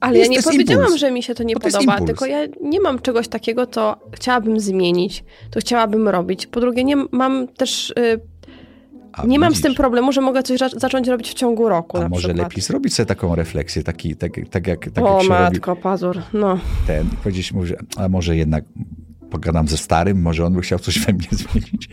Ale 0.00 0.18
ja 0.18 0.26
nie 0.26 0.42
to 0.42 0.50
powiedziałam, 0.50 0.84
impuls. 0.84 1.00
że 1.00 1.10
mi 1.10 1.22
się 1.22 1.34
to 1.34 1.42
nie 1.42 1.54
Bo 1.54 1.60
to 1.60 1.66
podoba, 1.66 1.92
impuls. 1.92 2.06
tylko 2.06 2.26
ja 2.26 2.38
nie 2.62 2.80
mam 2.80 2.98
czegoś 2.98 3.28
takiego, 3.28 3.66
co 3.66 3.96
chciałabym 4.12 4.60
zmienić, 4.60 5.24
to 5.50 5.60
chciałabym 5.60 6.08
robić. 6.08 6.46
Po 6.46 6.60
drugie, 6.60 6.84
nie 6.84 6.96
mam 6.96 7.48
też, 7.48 7.90
y, 7.90 8.20
A 9.16 9.26
nie 9.26 9.38
mam 9.38 9.54
z 9.54 9.60
tym 9.60 9.74
problemu, 9.74 10.12
że 10.12 10.20
mogę 10.20 10.42
coś 10.42 10.58
za- 10.58 10.68
zacząć 10.68 11.08
robić 11.08 11.30
w 11.30 11.34
ciągu 11.34 11.68
roku 11.68 11.98
A 11.98 12.08
może 12.08 12.28
przykład. 12.28 12.48
lepiej 12.48 12.62
zrobić 12.62 12.94
sobie 12.94 13.06
taką 13.06 13.34
refleksję, 13.34 13.82
taki, 13.82 14.16
tak, 14.16 14.32
tak, 14.50 14.66
jak, 14.66 14.90
tak 14.90 15.04
o 15.04 15.14
jak 15.14 15.22
się 15.22 15.28
robi 15.28 15.42
matko, 15.42 15.76
pazur, 15.76 16.22
no. 16.32 16.58
ten, 16.86 17.06
powiedzieć 17.22 17.52
mu, 17.52 17.66
że 17.66 17.76
a 17.96 18.08
może 18.08 18.36
jednak 18.36 18.64
pogadam 19.30 19.68
ze 19.68 19.76
starym, 19.76 20.22
może 20.22 20.44
on 20.46 20.52
by 20.52 20.60
chciał 20.60 20.78
coś 20.78 20.98
we 20.98 21.12
mnie 21.12 21.28
zmienić. 21.52 21.88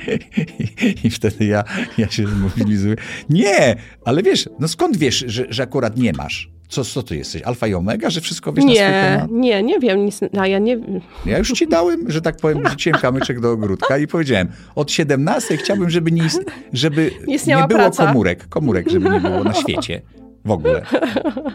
I, 0.81 1.07
i 1.07 1.09
wtedy 1.09 1.45
ja, 1.45 1.63
ja 1.97 2.09
się 2.09 2.27
zmobilizuję. 2.27 2.95
Nie, 3.29 3.75
ale 4.05 4.23
wiesz, 4.23 4.49
no 4.59 4.67
skąd 4.67 4.97
wiesz, 4.97 5.23
że, 5.27 5.45
że 5.49 5.63
akurat 5.63 5.97
nie 5.97 6.13
masz? 6.13 6.52
Co, 6.73 6.83
co 6.83 7.03
ty 7.03 7.15
jesteś? 7.17 7.41
Alfa 7.41 7.67
i 7.67 7.73
omega, 7.73 8.09
że 8.09 8.21
wszystko 8.21 8.53
wiesz 8.53 8.65
na 8.65 8.71
swój 8.71 8.83
Nie, 8.85 8.91
temat? 9.17 9.31
nie, 9.31 9.63
nie 9.63 9.79
wiem 9.79 10.05
nic, 10.05 10.19
ja 10.45 10.59
nie 10.59 10.77
Ja 11.25 11.37
już 11.37 11.51
ci 11.51 11.67
dałem, 11.67 12.11
że 12.11 12.21
tak 12.21 12.35
powiem, 12.37 12.67
rzuciłem 12.69 12.99
kamyczek 13.01 13.39
do 13.39 13.51
ogródka 13.51 13.97
i 13.97 14.07
powiedziałem, 14.07 14.47
od 14.75 14.91
17 14.91 15.57
chciałbym, 15.57 15.89
żeby 15.89 16.11
nie, 16.11 16.21
ist- 16.23 16.43
żeby 16.73 17.11
Nie 17.27 17.37
nie 17.47 17.55
było 17.55 17.67
praca. 17.67 18.05
komórek, 18.07 18.47
komórek, 18.49 18.89
żeby 18.89 19.09
nie 19.09 19.19
było 19.19 19.43
na 19.43 19.53
świecie 19.53 20.01
w 20.45 20.51
ogóle. 20.51 20.81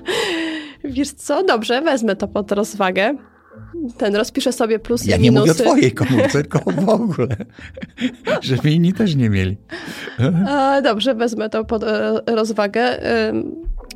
Wiesz 0.84 1.10
co, 1.12 1.42
dobrze, 1.44 1.82
wezmę 1.82 2.16
to 2.16 2.28
pod 2.28 2.52
rozwagę. 2.52 3.14
Ten 3.98 4.16
rozpiszę 4.16 4.52
sobie 4.52 4.78
plusy 4.78 5.10
Ja 5.10 5.16
i 5.16 5.20
nie 5.20 5.30
minusy. 5.30 5.48
mówię 5.48 5.60
o 5.62 5.72
twojej 5.72 5.92
komórce, 5.92 6.28
tylko 6.42 6.58
w 6.72 6.88
ogóle. 6.88 7.36
Żeby 8.40 8.70
inni 8.70 8.92
też 8.92 9.14
nie 9.16 9.30
mieli. 9.30 9.56
Dobrze, 10.84 11.14
wezmę 11.14 11.48
to 11.50 11.64
pod 11.64 11.82
e, 11.84 12.20
rozwagę. 12.26 13.02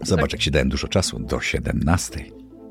Zobacz, 0.02 0.32
jak 0.32 0.40
ci 0.42 0.50
dałem 0.50 0.68
dużo 0.68 0.88
czasu. 0.88 1.18
Do 1.18 1.40
17. 1.40 2.24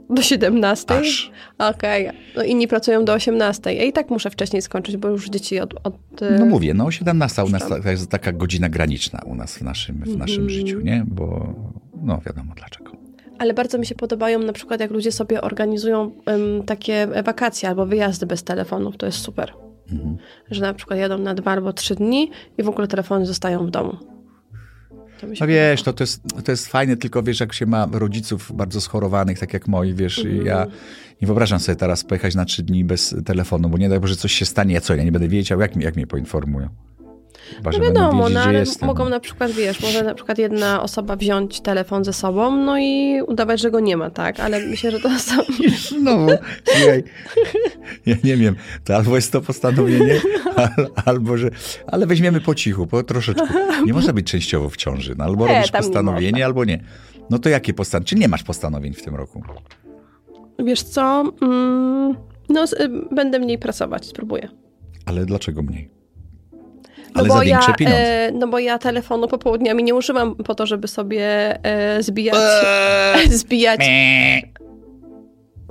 Do 0.09 0.21
17? 0.21 0.93
Aż. 0.99 1.31
Okej. 1.57 2.09
No 2.37 2.43
inni 2.43 2.67
pracują 2.67 3.05
do 3.05 3.13
18. 3.13 3.73
Ja 3.73 3.83
i 3.83 3.93
tak 3.93 4.09
muszę 4.09 4.29
wcześniej 4.29 4.61
skończyć, 4.61 4.97
bo 4.97 5.07
już 5.07 5.29
dzieci 5.29 5.59
od... 5.59 5.73
od 5.83 6.21
e, 6.21 6.39
No 6.39 6.45
mówię, 6.45 6.73
no 6.73 6.91
17 6.91 7.43
u 7.43 7.49
nas 7.49 7.67
to 7.83 7.89
jest 7.89 8.09
taka 8.09 8.31
godzina 8.31 8.69
graniczna 8.69 9.21
u 9.25 9.35
nas 9.35 9.57
w 9.57 9.61
naszym, 9.61 9.95
w 10.05 10.17
naszym 10.17 10.41
Mhm. 10.43 10.49
życiu, 10.49 10.81
nie? 10.81 11.03
Bo 11.07 11.53
no 12.01 12.21
wiadomo 12.25 12.53
dlaczego. 12.55 12.91
Ale 13.39 13.53
bardzo 13.53 13.77
mi 13.77 13.85
się 13.85 13.95
podobają 13.95 14.39
na 14.39 14.53
przykład, 14.53 14.79
jak 14.79 14.91
ludzie 14.91 15.11
sobie 15.11 15.41
organizują 15.41 16.11
em, 16.25 16.63
takie 16.65 17.07
wakacje 17.23 17.69
albo 17.69 17.85
wyjazdy 17.85 18.25
bez 18.25 18.43
telefonów. 18.43 18.97
To 18.97 19.05
jest 19.05 19.17
super. 19.17 19.53
Mhm. 19.91 20.17
Że 20.51 20.61
na 20.61 20.73
przykład 20.73 20.99
jadą 20.99 21.17
na 21.17 21.33
dwa 21.33 21.51
albo 21.51 21.73
trzy 21.73 21.95
dni 21.95 22.31
i 22.57 22.63
w 22.63 22.69
ogóle 22.69 22.87
telefony 22.87 23.25
zostają 23.25 23.65
w 23.65 23.69
domu. 23.69 23.97
No 25.41 25.47
wiesz, 25.47 25.83
to, 25.83 25.93
to, 25.93 26.03
jest, 26.03 26.21
to 26.45 26.51
jest 26.51 26.67
fajne, 26.67 26.97
tylko 26.97 27.23
wiesz, 27.23 27.39
jak 27.39 27.53
się 27.53 27.65
ma 27.65 27.87
rodziców 27.91 28.51
bardzo 28.55 28.81
schorowanych, 28.81 29.39
tak 29.39 29.53
jak 29.53 29.67
moi, 29.67 29.93
wiesz, 29.93 30.19
Mhm. 30.19 30.45
ja 30.45 30.67
nie 31.21 31.25
wyobrażam 31.25 31.59
sobie 31.59 31.75
teraz 31.75 32.03
pojechać 32.03 32.35
na 32.35 32.45
trzy 32.45 32.63
dni 32.63 32.83
bez 32.85 33.15
telefonu, 33.25 33.69
bo 33.69 33.77
nie 33.77 33.89
daj 33.89 33.99
Boże, 33.99 34.15
coś 34.15 34.33
się 34.33 34.45
stanie, 34.45 34.73
ja 34.73 34.81
co, 34.81 34.95
ja 34.95 35.03
nie 35.03 35.11
będę 35.11 35.27
wiedział, 35.27 35.59
jak, 35.61 35.75
mi- 35.75 35.83
jak 35.83 35.95
mnie 35.95 36.07
poinformują. 36.07 36.69
Chyba, 37.55 37.71
No 37.71 37.79
wiadomo, 37.79 38.23
wiedzieć, 38.23 38.35
no 38.35 38.41
ale 38.41 38.59
jestem. 38.59 38.87
mogą 38.87 39.09
na 39.09 39.19
przykład, 39.19 39.51
wiesz, 39.51 39.81
może 39.81 40.03
na 40.03 40.15
przykład 40.15 40.37
jedna 40.37 40.81
osoba 40.83 41.15
wziąć 41.15 41.61
telefon 41.61 42.03
ze 42.03 42.13
sobą, 42.13 42.55
no 42.55 42.77
i 42.79 43.21
udawać, 43.27 43.59
że 43.61 43.71
go 43.71 43.79
nie 43.79 43.97
ma, 43.97 44.09
tak? 44.09 44.39
Ale 44.39 44.59
myślę, 44.59 44.91
że 44.91 44.99
to 44.99 45.09
są... 45.19 45.35
Znowu, 45.99 46.29
słuchaj, 46.65 47.03
ja 48.05 48.15
nie 48.23 48.37
wiem, 48.37 48.55
to 48.83 48.95
albo 48.95 49.15
jest 49.15 49.31
to 49.31 49.41
postanowienie, 49.41 50.21
al, 50.55 50.87
albo 51.05 51.37
że, 51.37 51.49
ale 51.87 52.05
weźmiemy 52.07 52.41
po 52.41 52.55
cichu, 52.55 52.87
po 52.87 53.03
troszeczkę. 53.03 53.47
Nie 53.85 53.93
można 53.93 54.13
być 54.13 54.31
częściowo 54.31 54.69
w 54.69 54.77
ciąży, 54.77 55.15
no, 55.17 55.23
albo 55.23 55.47
Nie, 55.47 55.53
robisz 55.55 55.73
nie 55.73 55.79
postanowienie, 55.79 56.31
można. 56.31 56.45
albo 56.45 56.65
nie. 56.65 56.83
No 57.29 57.39
to 57.39 57.49
jakie 57.49 57.73
postanowienie? 57.73 58.07
Czy 58.09 58.15
nie 58.15 58.27
masz 58.27 58.43
postanowień 58.43 58.93
w 58.93 59.03
tym 59.03 59.15
roku? 59.15 59.43
Wiesz 60.59 60.83
co? 60.83 61.23
Mm, 61.41 62.15
no, 62.49 62.63
y, 62.63 62.89
będę 63.15 63.39
mniej 63.39 63.57
pracować, 63.57 64.05
spróbuję. 64.05 64.49
Ale 65.05 65.25
dlaczego 65.25 65.63
mniej? 65.63 65.89
No 67.15 67.19
Ale 67.19 67.27
bo 67.27 67.33
za 67.33 67.41
większe 67.41 67.71
ja, 67.71 67.75
pieniądze. 67.77 68.27
e, 68.27 68.31
no 68.31 68.47
bo 68.47 68.59
ja 68.59 68.77
telefonu 68.79 69.27
popołudniami 69.27 69.83
nie 69.83 69.95
używam 69.95 70.35
po 70.35 70.55
to, 70.55 70.65
żeby 70.65 70.87
sobie 70.87 71.25
e, 71.65 72.03
zbijać... 72.03 72.35
Eee. 72.65 73.29
zbijać... 73.39 73.79
Eee, 73.83 74.53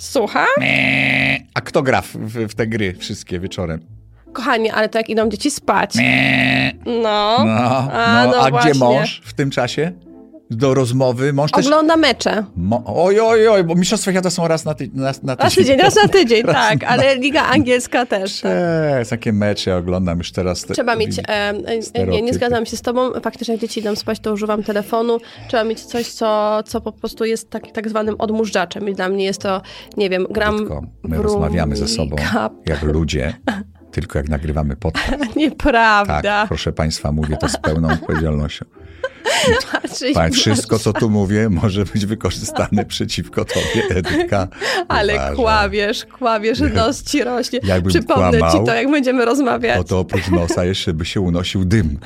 Słucham? 0.01 0.47
eee. 0.61 1.47
A 1.55 1.61
kto 1.61 1.83
gra 1.83 2.01
w, 2.03 2.07
w, 2.17 2.49
w 2.49 2.55
te 2.55 2.67
gry 2.67 2.95
wszystkie 2.95 3.41
wieczorem? 3.41 3.81
Kochanie, 4.33 4.75
ale 4.75 4.89
to 4.89 4.99
jak 4.99 5.09
idą 5.09 5.29
dzieci 5.29 5.51
spać. 5.51 5.95
Eee. 5.99 6.73
No. 6.87 7.45
No, 7.45 7.93
A, 7.93 8.25
no, 8.27 8.31
no 8.31 8.43
a 8.43 8.51
gdzie 8.51 8.79
mąż 8.79 9.23
w 9.25 9.33
tym 9.33 9.51
czasie? 9.51 9.93
Do 10.51 10.75
rozmowy? 10.75 11.33
Mąż 11.33 11.51
też... 11.51 11.67
Ogląda 11.67 11.97
mecze. 11.97 12.45
Mo... 12.57 12.83
Oj, 12.87 13.21
oj, 13.21 13.49
oj, 13.49 13.65
bo 13.65 13.75
mistrzostwa 13.75 14.11
świata 14.11 14.31
są 14.31 14.49
raz 14.49 14.65
na, 14.65 14.75
ty... 14.75 14.91
na, 14.95 15.13
na 15.23 15.35
Raz 15.35 15.55
tydzień, 15.55 15.79
raz 15.79 15.97
na 15.97 16.09
tydzień, 16.09 16.43
Raz 16.47 16.69
tak. 16.69 16.83
na- 16.83 16.89
Ale 16.89 17.17
Liga 17.17 17.43
Angielska 17.43 18.07
też. 18.07 18.41
Tak. 18.41 19.09
Takie 19.11 19.33
mecze 19.33 19.77
oglądam 19.77 20.19
już 20.19 20.33
teraz. 20.33 20.65
Te... 20.65 20.75
Trzeba 20.75 20.97
mieć, 20.97 21.21
e, 21.29 22.07
nie, 22.07 22.23
nie 22.23 22.35
zgadzam 22.35 22.67
się 22.67 22.77
z 22.77 22.83
tobą, 22.83 23.21
faktycznie 23.23 23.55
jak 23.55 23.61
dzieci 23.61 23.81
idą 23.81 23.97
spać, 23.97 24.21
to 24.21 24.33
używam 24.33 24.63
telefonu. 24.63 25.19
Trzeba 25.49 25.65
mieć 25.65 25.85
coś, 25.85 26.09
co, 26.09 26.61
co 26.67 26.81
po 26.81 26.93
prostu 26.93 27.25
jest 27.25 27.51
tak, 27.51 27.73
tak 27.73 27.89
zwanym 27.89 28.15
odmurzaczaczem 28.19 28.89
i 28.89 28.95
dla 28.95 29.09
mnie 29.09 29.25
jest 29.25 29.41
to, 29.41 29.63
nie 29.97 30.11
wiem, 30.11 30.27
gram 30.31 30.59
Tylko 30.59 30.83
my 31.03 31.23
rozmawiamy 31.23 31.77
ze 31.77 31.89
sobą 31.89 32.17
jak 32.67 32.83
ludzie, 32.83 33.35
tylko 33.93 34.19
jak 34.19 34.29
nagrywamy 34.29 34.77
podcast. 34.77 35.37
Nieprawda. 35.37 36.23
Tak, 36.23 36.49
proszę 36.49 36.73
Państwa, 36.73 37.13
mówię 37.13 37.37
to 37.37 37.49
z 37.49 37.57
pełną 37.57 37.89
odpowiedzialnością. 37.93 38.65
Pan, 40.15 40.33
wszystko, 40.33 40.79
co 40.79 40.93
tu 40.93 41.11
mówię, 41.11 41.49
może 41.49 41.85
być 41.85 42.07
wykorzystane 42.07 42.85
przeciwko 42.85 43.45
Tobie, 43.45 43.83
Edyka. 43.91 44.49
Ale 44.89 45.15
Uważaj. 45.15 45.37
kławiesz, 45.37 46.05
kławiesz, 46.05 46.61
nos 46.75 47.03
ci 47.03 47.25
rośnie. 47.25 47.61
Jakbym 47.63 47.91
Przypomnę 47.91 48.39
kłamał, 48.39 48.59
ci 48.61 48.67
to, 48.67 48.75
jak 48.75 48.91
będziemy 48.91 49.25
rozmawiać. 49.25 49.79
Bo 49.79 49.85
to 49.85 49.99
oprócz 49.99 50.29
nosa 50.29 50.65
jeszcze 50.65 50.95
by 50.95 51.05
się 51.05 51.21
unosił 51.21 51.65
dym. 51.65 51.99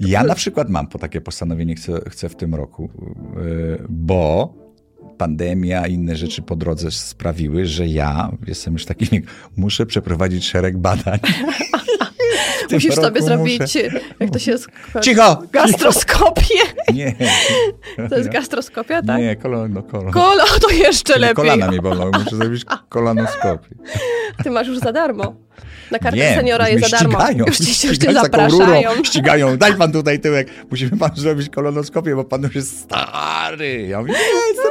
Ja 0.00 0.22
na 0.22 0.34
przykład 0.34 0.68
mam 0.68 0.86
po 0.86 0.98
takie 0.98 1.20
postanowienie, 1.20 1.74
chcę, 1.74 2.00
chcę 2.10 2.28
w 2.28 2.36
tym 2.36 2.54
roku, 2.54 2.90
yy, 3.36 3.82
bo 3.88 4.54
pandemia 5.18 5.86
i 5.86 5.94
inne 5.94 6.16
rzeczy 6.16 6.42
po 6.42 6.56
drodze 6.56 6.90
sprawiły, 6.90 7.66
że 7.66 7.86
ja, 7.86 8.30
jestem 8.46 8.72
już 8.72 8.84
taki, 8.84 9.06
muszę 9.56 9.86
przeprowadzić 9.86 10.46
szereg 10.46 10.78
badań. 10.78 11.18
Musisz 12.72 12.94
sobie 12.94 13.22
zrobić, 13.22 13.60
muszę- 13.60 14.00
jak 14.20 14.30
to 14.30 14.38
się... 14.38 14.54
Cicho! 15.00 15.42
Gastroskopię. 15.52 16.54
Nie, 16.94 17.14
To 18.10 18.16
jest 18.18 18.28
gastroskopia, 18.28 19.02
tak? 19.02 19.18
nie, 19.18 19.36
kolano, 19.36 19.82
kolano. 19.82 20.12
Kolo, 20.12 20.44
to 20.62 20.70
jeszcze 20.70 21.18
lepiej. 21.18 21.34
Kolana 21.36 21.68
mnie 21.68 21.82
bolą, 21.82 22.10
muszę 22.24 22.36
zrobić 22.36 22.64
kolanoskopię. 22.88 23.68
Ty 24.44 24.50
masz 24.50 24.66
już 24.66 24.78
za 24.78 24.92
darmo. 24.92 25.34
Na 25.90 25.98
kartę 25.98 26.16
Nie, 26.18 26.34
seniora 26.36 26.68
jest 26.68 26.90
za 26.90 26.96
darmo. 26.98 27.12
ścigają, 27.20 27.44
Już 27.46 27.58
cię, 27.58 27.88
już 27.88 27.98
cię 27.98 28.12
zapraszają. 28.12 28.90
Rurą, 28.90 29.04
ścigają, 29.04 29.56
daj 29.56 29.74
pan 29.74 29.92
tutaj 29.92 30.20
tyłek, 30.20 30.48
musimy 30.70 30.96
pan 30.98 31.10
zrobić 31.16 31.48
kolonoskopię, 31.50 32.16
bo 32.16 32.24
pan 32.24 32.42
już 32.42 32.54
jest 32.54 32.80
stary. 32.80 33.86
Ja 33.88 34.00
mówię, 34.00 34.12
nie, 34.12 34.62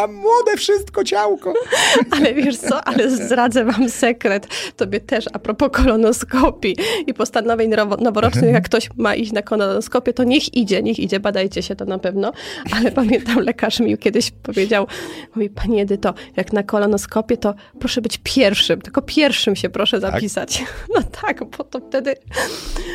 mam 0.00 0.14
młode 0.14 0.56
wszystko 0.56 1.04
ciałko. 1.04 1.54
Ale 2.10 2.34
wiesz 2.34 2.56
co, 2.56 2.84
ale 2.84 3.10
zdradzę 3.10 3.64
wam 3.64 3.88
sekret. 3.90 4.46
Tobie 4.76 5.00
też 5.00 5.24
a 5.32 5.38
propos 5.38 5.70
kolonoskopii 5.72 6.76
i 7.06 7.14
postanowień 7.14 7.70
nowo- 7.70 8.00
noworocznych, 8.02 8.52
jak 8.52 8.64
ktoś 8.64 8.88
ma 8.96 9.14
iść 9.14 9.32
na 9.32 9.42
kolonoskopię, 9.42 10.12
to 10.12 10.24
niech 10.24 10.54
idzie, 10.54 10.82
niech 10.82 10.98
idzie, 10.98 11.20
badajcie 11.20 11.62
się 11.62 11.76
to 11.76 11.84
na 11.84 11.98
pewno. 11.98 12.32
Ale 12.76 12.92
pamiętam, 12.92 13.38
lekarz 13.38 13.80
mi 13.80 13.98
kiedyś 13.98 14.30
powiedział, 14.30 14.86
mówi, 15.34 15.50
pani 15.50 15.80
Edyto, 15.80 16.14
jak 16.36 16.52
na 16.52 16.62
kolonoskopię, 16.62 17.36
to 17.36 17.54
proszę 17.78 18.00
być 18.00 18.20
pierwszym, 18.22 18.80
tylko 18.80 19.02
pierwszym 19.02 19.56
się 19.56 19.68
proszę 19.68 20.00
zapisać. 20.00 20.64
No 20.94 21.02
tak, 21.22 21.44
bo 21.44 21.64
to 21.64 21.80
wtedy... 21.88 22.14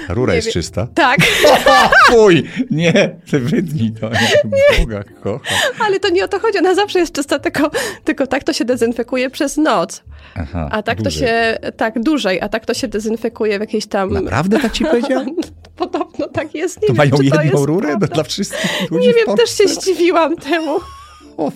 Rura 0.10 0.36
jest 0.36 0.52
czysta. 0.52 0.88
Tak, 0.96 1.20
Fuj, 2.12 2.44
nie, 2.72 3.16
ty 3.32 3.40
wytnij 3.40 3.92
to, 4.02 4.10
nie, 4.10 4.80
Boga 4.80 5.04
kocham. 5.24 5.58
ale 5.86 6.00
to 6.00 6.10
nie 6.10 6.24
o 6.24 6.28
to 6.28 6.40
chodzi, 6.40 6.58
ona 6.58 6.76
zawsze 6.76 6.93
jest 7.00 7.14
czysta, 7.16 7.40
tylko, 7.40 7.72
tylko 8.04 8.28
tak 8.28 8.44
to 8.44 8.54
się 8.54 8.66
dezynfekuje 8.66 9.30
przez 9.30 9.58
noc. 9.58 10.04
Aha, 10.36 10.70
A 10.72 10.84
tak 10.84 11.02
dłużej. 11.02 11.14
to 11.14 11.20
się, 11.20 11.58
tak 11.78 12.00
dłużej, 12.04 12.42
a 12.42 12.50
tak 12.50 12.66
to 12.66 12.74
się 12.74 12.88
dezynfekuje 12.88 13.58
w 13.58 13.62
jakiejś 13.62 13.86
tam... 13.86 14.14
Naprawdę 14.14 14.60
tak 14.60 14.72
ci 14.72 14.86
powiedział? 14.92 15.26
Podobno 15.76 16.28
tak 16.28 16.56
jest. 16.56 16.82
Nie 16.82 16.88
To 16.88 16.94
wiem, 16.94 16.98
mają 17.12 17.22
jedną 17.44 17.66
rurę 17.66 17.88
prawda. 17.88 18.08
dla 18.08 18.24
wszystkich 18.24 18.92
ludzi 18.92 19.08
Nie 19.08 19.14
wiem, 19.14 19.38
też 19.38 19.58
się 19.58 19.68
zdziwiłam 19.68 20.36
temu. 20.38 20.78
O, 21.38 21.52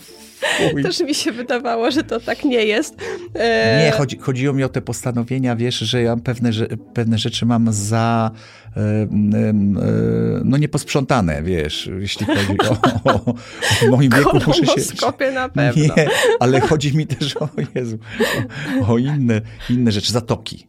fuj. 0.72 0.84
Też 0.84 1.00
mi 1.00 1.16
się 1.16 1.32
wydawało, 1.32 1.92
że 1.92 2.04
to 2.04 2.20
tak 2.20 2.44
nie 2.44 2.66
jest. 2.66 2.96
E, 3.36 3.86
Nie, 3.86 3.92
chodzi, 3.92 4.18
chodziło 4.18 4.54
mi 4.54 4.64
o 4.64 4.70
te 4.70 4.82
postanowienia, 4.82 5.56
wiesz, 5.56 5.76
że 5.80 6.02
ja 6.02 6.16
pewne, 6.18 6.54
że, 6.54 6.68
pewne 6.94 7.18
rzeczy 7.18 7.46
mam 7.46 7.74
za 7.74 8.32
em, 8.76 9.32
e, 9.36 10.42
no 10.46 10.58
nieposprzątane, 10.58 11.44
wiesz, 11.44 11.90
jeśli 12.00 12.26
chodzi 12.26 12.58
o, 12.70 13.12
o, 13.12 13.26
o 13.86 13.92
moim 13.92 14.12
wieku 14.12 14.38
muszę 14.48 14.66
się... 14.66 14.82
Na 15.34 15.50
pewno. 15.50 15.84
Nie, 15.98 16.08
ale 16.40 16.60
chodzi 16.60 16.98
mi 16.98 17.08
też 17.08 17.38
o 17.38 17.50
Jezu, 17.76 17.98
o, 18.82 18.88
o 18.94 18.98
inne, 18.98 19.42
inne 19.70 19.92
rzeczy, 19.92 20.12
zatoki. 20.12 20.68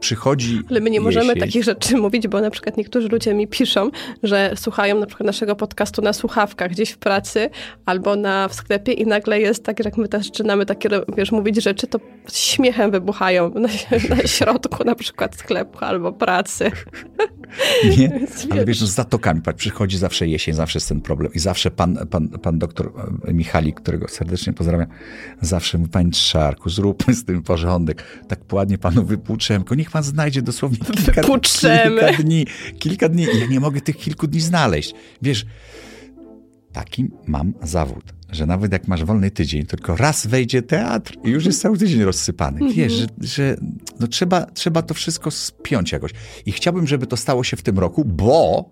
Przychodzi 0.00 0.60
Ale 0.70 0.80
my 0.80 0.90
nie 0.90 1.00
możemy 1.00 1.26
jesień. 1.26 1.40
takich 1.40 1.64
rzeczy 1.64 1.96
mówić, 1.96 2.28
bo 2.28 2.40
na 2.40 2.50
przykład 2.50 2.76
niektórzy 2.76 3.08
ludzie 3.08 3.34
mi 3.34 3.48
piszą, 3.48 3.90
że 4.22 4.52
słuchają 4.56 5.00
na 5.00 5.06
przykład 5.06 5.26
naszego 5.26 5.56
podcastu 5.56 6.02
na 6.02 6.12
słuchawkach 6.12 6.70
gdzieś 6.70 6.90
w 6.90 6.98
pracy 6.98 7.50
albo 7.86 8.16
na, 8.16 8.48
w 8.48 8.54
sklepie 8.54 8.92
i 8.92 9.06
nagle 9.06 9.40
jest 9.40 9.64
tak, 9.64 9.78
że 9.78 9.84
jak 9.84 9.96
my 9.96 10.08
też 10.08 10.26
zaczynamy 10.26 10.66
takie, 10.66 10.88
wiesz, 11.16 11.32
mówić 11.32 11.62
rzeczy, 11.62 11.86
to 11.86 11.98
śmiechem 12.32 12.90
wybuchają 12.90 13.50
na, 13.54 13.68
na 14.16 14.26
środku 14.26 14.84
na 14.84 14.94
przykład 14.94 15.36
sklepu 15.36 15.78
albo 15.84 16.12
pracy. 16.12 16.70
Nie, 17.98 18.20
ale 18.50 18.64
wiesz. 18.64 18.80
no 18.80 18.86
z 18.86 18.90
zatokami, 18.90 19.42
patrz, 19.42 19.58
przychodzi 19.58 19.98
zawsze 19.98 20.26
jesień, 20.28 20.54
zawsze 20.54 20.76
jest 20.76 20.88
ten 20.88 21.00
problem 21.00 21.32
i 21.34 21.38
zawsze 21.38 21.70
pan, 21.70 21.98
pan, 22.10 22.28
pan 22.28 22.58
doktor 22.58 22.92
e, 23.24 23.32
Michalik, 23.32 23.80
którego 23.80 24.08
serdecznie 24.08 24.52
pozdrawiam, 24.52 24.86
zawsze 25.40 25.78
mówi, 25.78 25.90
panie 25.90 26.10
Trzarku, 26.10 26.70
zróbmy 26.70 27.14
z 27.14 27.24
tym 27.24 27.42
porządek, 27.42 28.04
tak 28.28 28.52
ładnie 28.52 28.78
panu 28.78 29.04
wypłuczemy, 29.04 29.60
tylko 29.60 29.74
niech 29.74 29.90
pan 29.90 30.02
znajdzie 30.02 30.42
dosłownie 30.42 30.78
kilka, 30.78 31.22
kilka 31.22 32.22
dni, 32.22 32.46
kilka 32.78 33.08
dni 33.08 33.26
i 33.34 33.40
ja 33.40 33.46
nie 33.46 33.60
mogę 33.60 33.80
tych 33.80 33.96
kilku 33.96 34.26
dni 34.26 34.40
znaleźć. 34.40 34.94
Wiesz, 35.22 35.46
taki 36.72 37.10
mam 37.26 37.52
zawód, 37.62 38.04
że 38.30 38.46
nawet 38.46 38.72
jak 38.72 38.88
masz 38.88 39.04
wolny 39.04 39.30
tydzień, 39.30 39.66
tylko 39.66 39.96
raz 39.96 40.26
wejdzie 40.26 40.62
teatr 40.62 41.16
i 41.24 41.30
już 41.30 41.46
jest 41.46 41.60
cały 41.60 41.78
tydzień 41.78 42.02
rozsypany. 42.02 42.72
Wiesz, 42.74 42.92
że, 42.92 43.06
że 43.20 43.56
no 44.00 44.06
trzeba, 44.06 44.46
trzeba 44.46 44.82
to 44.82 44.94
wszystko 44.94 45.30
spiąć 45.30 45.92
jakoś. 45.92 46.10
I 46.46 46.52
chciałbym, 46.52 46.86
żeby 46.86 47.06
to 47.06 47.16
stało 47.16 47.44
się 47.44 47.56
w 47.56 47.62
tym 47.62 47.78
roku, 47.78 48.04
bo 48.04 48.70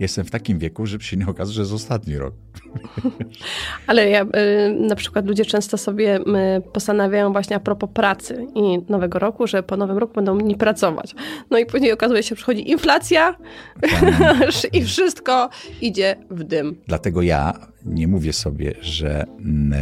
jestem 0.00 0.24
w 0.24 0.30
takim 0.30 0.58
wieku, 0.58 0.86
żeby 0.86 1.04
się 1.04 1.16
nie 1.16 1.26
okaże, 1.26 1.52
że 1.52 1.60
jest 1.60 1.72
ostatni 1.72 2.16
rok. 2.16 2.34
Ale 3.86 4.10
ja, 4.10 4.22
y, 4.22 4.26
na 4.88 4.96
przykład 4.96 5.26
ludzie 5.26 5.44
często 5.44 5.78
sobie 5.78 6.18
y, 6.18 6.22
postanawiają 6.72 7.32
właśnie 7.32 7.56
a 7.56 7.60
propos 7.60 7.90
pracy 7.94 8.46
i 8.54 8.78
nowego 8.88 9.18
roku, 9.18 9.46
że 9.46 9.62
po 9.62 9.76
nowym 9.76 9.98
roku 9.98 10.14
będą 10.14 10.36
nie 10.36 10.56
pracować. 10.56 11.14
No 11.50 11.58
i 11.58 11.66
później 11.66 11.92
okazuje 11.92 12.22
się, 12.22 12.28
że 12.28 12.36
przychodzi 12.36 12.70
inflacja 12.70 13.36
i 14.72 14.84
wszystko 14.84 15.50
idzie 15.80 16.16
w 16.30 16.44
dym. 16.44 16.76
Dlatego 16.86 17.22
ja 17.22 17.52
nie 17.84 18.08
mówię 18.08 18.32
sobie, 18.32 18.74
że 18.80 19.24
mm, 19.38 19.74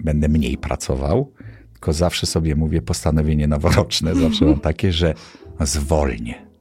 będę 0.00 0.28
mniej 0.28 0.58
pracował, 0.58 1.32
tylko 1.72 1.92
zawsze 1.92 2.26
sobie 2.26 2.54
mówię 2.54 2.82
postanowienie 2.82 3.48
noworoczne, 3.48 4.14
zawsze 4.14 4.44
mam 4.44 4.60
takie, 4.70 4.92
że 4.92 5.14
zwolnię. 5.60 6.51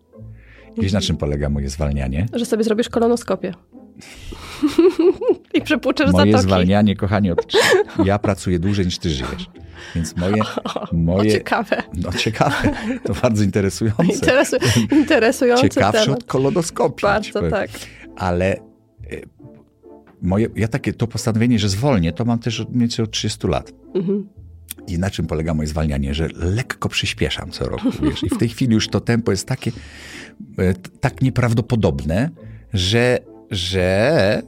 Wiesz, 0.77 0.93
na 0.93 1.01
czym 1.01 1.17
polega 1.17 1.49
moje 1.49 1.69
zwalnianie? 1.69 2.25
Że 2.33 2.45
sobie 2.45 2.63
zrobisz 2.63 2.89
kolonoskopię. 2.89 3.53
I 5.53 5.61
przepłuczesz 5.61 6.11
Moje 6.11 6.31
zatoki. 6.31 6.47
zwalnianie, 6.47 6.95
kochanie, 6.95 7.33
od... 7.33 7.53
ja 8.05 8.19
pracuję 8.19 8.59
dłużej 8.59 8.85
niż 8.85 8.99
ty 8.99 9.09
żyjesz. 9.09 9.49
Więc 9.95 10.15
moje... 10.15 10.43
moje... 10.91 11.31
O, 11.31 11.33
ciekawe. 11.33 11.83
No 11.93 12.13
ciekawe, 12.13 12.73
to 13.03 13.13
bardzo 13.13 13.43
interesujące. 13.43 14.03
Interesu... 14.13 14.55
Interesujący 14.91 15.69
Ciekawsze 15.69 16.03
temat. 16.05 16.19
od 16.19 16.23
kolonoskopii. 16.23 17.01
Bardzo 17.01 17.49
tak. 17.49 17.69
Ale 18.15 18.55
y, 19.11 19.21
moje, 20.21 20.47
ja 20.55 20.67
takie 20.67 20.93
to 20.93 21.07
postanowienie, 21.07 21.59
że 21.59 21.69
zwolnię, 21.69 22.13
to 22.13 22.25
mam 22.25 22.39
też 22.39 22.59
od, 22.59 22.69
mniej 22.69 22.79
więcej 22.79 23.05
od 23.05 23.11
30 23.11 23.47
lat. 23.47 23.71
Mhm. 23.95 24.27
I 24.87 24.99
na 24.99 25.09
czym 25.09 25.27
polega 25.27 25.53
moje 25.53 25.67
zwalnianie? 25.67 26.13
Że 26.13 26.27
lekko 26.33 26.89
przyspieszam 26.89 27.51
co 27.51 27.65
roku, 27.65 27.91
wiesz. 28.03 28.23
I 28.23 28.29
w 28.29 28.37
tej 28.37 28.49
chwili 28.49 28.73
już 28.73 28.87
to 28.87 29.01
tempo 29.01 29.31
jest 29.31 29.47
takie 29.47 29.71
e, 30.59 30.73
tak 30.73 31.21
nieprawdopodobne, 31.21 32.29
że, 32.73 33.19
że 33.51 34.41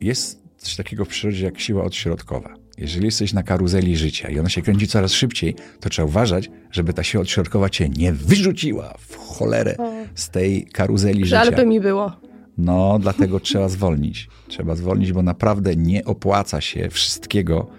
jest 0.00 0.42
coś 0.56 0.76
takiego 0.76 1.04
w 1.04 1.08
przyrodzie 1.08 1.44
jak 1.44 1.60
siła 1.60 1.84
odśrodkowa. 1.84 2.54
Jeżeli 2.78 3.04
jesteś 3.04 3.32
na 3.32 3.42
karuzeli 3.42 3.96
życia 3.96 4.28
i 4.28 4.38
ona 4.38 4.48
się 4.48 4.62
kręci 4.62 4.86
coraz 4.86 5.12
szybciej, 5.12 5.54
to 5.80 5.88
trzeba 5.88 6.08
uważać, 6.08 6.50
żeby 6.70 6.92
ta 6.92 7.02
siła 7.02 7.22
odśrodkowa 7.22 7.68
cię 7.68 7.88
nie 7.88 8.12
wyrzuciła 8.12 8.94
w 8.98 9.16
cholerę 9.16 9.76
z 10.14 10.30
tej 10.30 10.66
karuzeli 10.66 11.24
życia. 11.24 11.44
Żal 11.44 11.54
by 11.54 11.66
mi 11.66 11.80
było. 11.80 12.12
No, 12.58 12.98
dlatego 12.98 13.40
trzeba 13.40 13.68
zwolnić. 13.68 14.28
Trzeba 14.48 14.74
zwolnić, 14.74 15.12
bo 15.12 15.22
naprawdę 15.22 15.76
nie 15.76 16.04
opłaca 16.04 16.60
się 16.60 16.88
wszystkiego, 16.90 17.70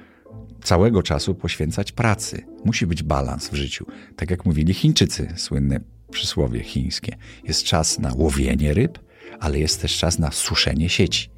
całego 0.64 1.04
czasu 1.04 1.36
poświęcać 1.36 1.92
pracy. 1.92 2.46
Musi 2.66 2.88
być 2.88 3.04
balans 3.04 3.50
w 3.50 3.54
życiu. 3.54 3.86
Tak 4.16 4.32
jak 4.32 4.46
mówili 4.46 4.74
Chińczycy, 4.74 5.34
słynne 5.38 5.80
przysłowie 6.12 6.64
chińskie. 6.64 7.18
Jest 7.44 7.64
czas 7.64 8.00
na 8.00 8.12
łowienie 8.16 8.74
ryb, 8.74 9.00
ale 9.40 9.60
jest 9.60 9.82
też 9.82 9.98
czas 9.98 10.20
na 10.20 10.32
suszenie 10.32 10.90
sieci. 10.90 11.30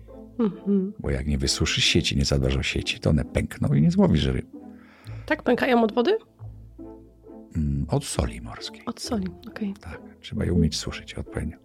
Bo 1.00 1.10
jak 1.10 1.28
nie 1.28 1.38
wysuszysz 1.38 1.86
sieci, 1.86 2.18
nie 2.18 2.26
zadbasz 2.26 2.56
o 2.58 2.64
sieci, 2.64 3.00
to 3.00 3.10
one 3.10 3.26
pękną 3.26 3.74
i 3.74 3.82
nie 3.82 3.92
złowisz 3.92 4.26
ryb. 4.26 4.46
Tak 5.26 5.44
pękają 5.44 5.84
od 5.84 5.94
wody? 5.94 6.18
Mm, 7.56 7.86
Od 7.90 8.06
soli 8.06 8.42
morskiej. 8.42 8.82
Od 8.86 9.02
soli, 9.02 9.28
okej. 9.48 9.74
Tak, 9.82 10.00
trzeba 10.22 10.46
je 10.46 10.54
umieć 10.54 10.78
suszyć 10.78 11.14
odpowiednio. 11.14 11.58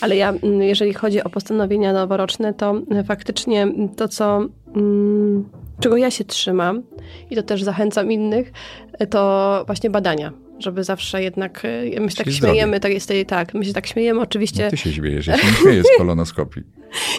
Ale 0.00 0.16
ja, 0.16 0.30
mm, 0.30 0.62
jeżeli 0.62 0.94
chodzi 0.94 1.22
o 1.24 1.30
postanowienia 1.30 1.92
noworoczne, 1.92 2.54
to 2.54 2.82
faktycznie 3.06 3.68
to, 3.96 4.08
co, 4.08 4.48
mm, 4.76 5.48
czego 5.80 5.96
ja 5.96 6.10
się 6.10 6.24
trzymam 6.24 6.82
i 7.30 7.36
to 7.36 7.42
też 7.42 7.62
zachęcam 7.62 8.12
innych, 8.12 8.52
to 9.10 9.62
właśnie 9.66 9.90
badania. 9.90 10.45
Żeby 10.58 10.84
zawsze 10.84 11.22
jednak, 11.22 11.64
y, 11.64 12.00
my 12.00 12.10
się 12.10 12.16
tak 12.16 12.24
Czyli 12.24 12.36
śmiejemy, 12.36 12.80
tak, 12.80 12.92
jest, 12.92 13.12
tak, 13.26 13.54
my 13.54 13.64
się 13.64 13.72
tak 13.72 13.86
śmiejemy, 13.86 14.20
oczywiście. 14.20 14.64
No 14.64 14.70
ty 14.70 14.76
się 14.76 14.92
śmiejesz, 14.92 15.26
ja 15.26 15.38
się 15.38 15.46
nie 15.50 15.52
śmieję 15.52 15.82
z 15.82 15.98
kolonoskopii. 15.98 16.62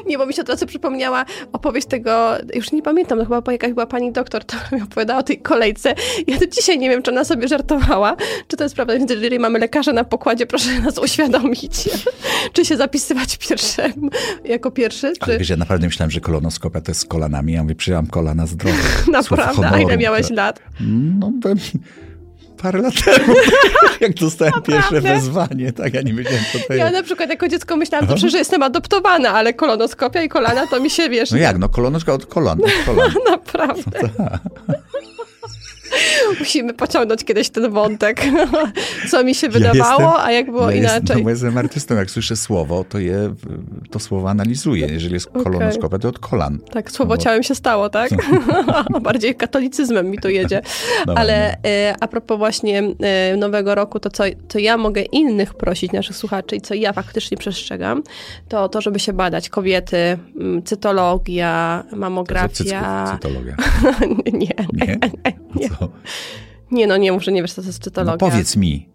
Nie, 0.07 0.17
bo 0.17 0.25
mi 0.25 0.33
się 0.33 0.41
od 0.41 0.49
razu 0.49 0.65
przypomniała 0.65 1.25
opowieść 1.53 1.87
tego, 1.87 2.35
już 2.53 2.71
nie 2.71 2.81
pamiętam, 2.81 3.17
no 3.17 3.25
chyba 3.25 3.51
jakaś 3.51 3.73
była 3.73 3.85
pani 3.85 4.11
doktor, 4.11 4.43
to 4.43 4.55
mi 4.75 4.81
opowiadała 4.81 5.19
o 5.19 5.23
tej 5.23 5.37
kolejce. 5.37 5.95
Ja 6.27 6.37
do 6.37 6.47
dzisiaj 6.47 6.79
nie 6.79 6.89
wiem, 6.89 7.03
czy 7.03 7.11
ona 7.11 7.23
sobie 7.23 7.47
żartowała, 7.47 8.15
czy 8.47 8.57
to 8.57 8.63
jest 8.63 8.75
prawda, 8.75 8.93
więc 8.97 9.11
jeżeli 9.11 9.39
mamy 9.39 9.59
lekarza 9.59 9.93
na 9.93 10.03
pokładzie, 10.03 10.45
proszę 10.45 10.79
nas 10.79 10.97
uświadomić, 10.97 11.89
czy 12.53 12.65
się 12.65 12.77
zapisywać 12.77 13.37
pierwsze, 13.37 13.93
jako 14.45 14.71
pierwszy, 14.71 15.07
Ale 15.07 15.33
czy 15.33 15.39
wiesz, 15.39 15.49
ja 15.49 15.57
naprawdę 15.57 15.87
myślałem, 15.87 16.11
że 16.11 16.19
kolonoskopia 16.19 16.81
to 16.81 16.91
jest 16.91 17.01
z 17.01 17.05
kolanami. 17.05 17.53
Ja 17.53 17.63
mówię, 17.63 17.75
przyjęłam 17.75 18.07
kolana 18.07 18.47
zdrowe. 18.47 18.77
Naprawdę, 19.11 19.69
a 19.69 19.79
ile 19.79 19.97
miałeś 19.97 20.29
lat? 20.29 20.59
No, 21.19 21.31
parę 22.57 22.81
lat 22.81 22.93
temu, 23.05 23.33
jak 24.01 24.13
dostałem 24.13 24.53
pierwsze 24.53 24.95
Naprawdę? 24.95 25.13
wezwanie, 25.15 25.73
tak, 25.73 25.93
ja 25.93 26.01
nie 26.01 26.13
wiedziałem, 26.13 26.39
co 26.53 26.59
to 26.67 26.73
Ja 26.73 26.83
jest. 26.83 26.93
na 26.97 27.03
przykład 27.03 27.29
jako 27.29 27.47
dziecko 27.47 27.75
myślałam 27.75 28.07
zawsze, 28.09 28.29
że 28.29 28.37
jestem 28.37 28.63
adoptowana, 28.63 29.29
ale 29.29 29.53
kolonoskopia 29.53 30.21
i 30.21 30.29
kolana 30.29 30.67
to 30.67 30.79
mi 30.79 30.89
się, 30.89 31.09
wiesz, 31.09 31.31
No 31.31 31.37
jak, 31.37 31.57
no 31.57 31.69
kolonoska 31.69 32.13
od 32.13 32.25
kolan, 32.25 32.59
od 32.63 32.85
kolan. 32.85 33.11
Naprawdę. 33.31 33.99
Musimy 36.47 36.73
pociągnąć 36.73 37.23
kiedyś 37.23 37.49
ten 37.49 37.71
wątek, 37.71 38.21
co 39.11 39.23
mi 39.23 39.35
się 39.35 39.49
wydawało, 39.49 40.01
jestem- 40.01 40.25
a 40.25 40.31
jak 40.31 40.45
było 40.51 40.69
ja 40.71 40.75
inaczej. 40.77 40.99
Jestem, 41.01 41.23
no, 41.23 41.29
jestem 41.29 41.57
artystą, 41.57 41.95
jak 41.95 42.11
słyszę 42.11 42.35
słowo, 42.35 42.83
to 42.89 42.99
je, 42.99 43.33
to 43.91 43.99
słowo 43.99 44.29
analizuję. 44.29 44.87
Jeżeli 44.87 45.13
jest 45.13 45.29
kolonoskopia, 45.43 45.99
to 45.99 46.07
od 46.09 46.19
kolan. 46.19 46.59
Tak, 46.71 46.91
słowo 46.91 47.13
No. 47.15 47.21
ciałem 47.21 47.43
się 47.43 47.55
stało, 47.55 47.89
tak? 47.89 48.09
Bardziej 49.01 49.35
katolicyzmem 49.35 50.09
mi 50.11 50.17
tu 50.19 50.29
jedzie. 50.29 50.61
Dobra, 51.05 51.21
Ale 51.21 51.57
e, 51.65 51.95
a 51.99 52.07
propos 52.07 52.37
właśnie 52.37 52.83
e, 52.99 53.35
nowego 53.37 53.75
roku, 53.75 53.99
to 53.99 54.09
co, 54.09 54.23
co 54.49 54.59
ja 54.59 54.77
mogę 54.77 55.01
innych 55.01 55.53
prosić, 55.53 55.91
naszych 55.91 56.15
słuchaczy 56.17 56.55
i 56.55 56.61
co 56.61 56.73
ja 56.73 56.93
faktycznie 56.93 57.37
przestrzegam, 57.37 58.03
to 58.49 58.69
to, 58.69 58.81
żeby 58.81 58.99
się 58.99 59.13
badać. 59.13 59.49
Kobiety, 59.49 60.17
cytologia, 60.65 61.83
To 61.89 61.95
mamografia. 61.95 62.49
cycków, 62.49 63.13
cytologia. 63.13 63.55
nie, 64.33 64.47
Nie? 64.73 64.99
nie. 65.55 65.69
Co? 65.69 65.89
Nie, 66.71 66.87
no 66.87 66.97
nie, 66.97 67.11
może 67.11 67.31
nie 67.31 67.41
wiesz, 67.41 67.53
co 67.53 67.61
to 67.61 67.67
jest 67.67 67.79
No 67.79 67.83
cytologia. 67.83 68.17
powiedz 68.17 68.55
mi. 68.55 68.87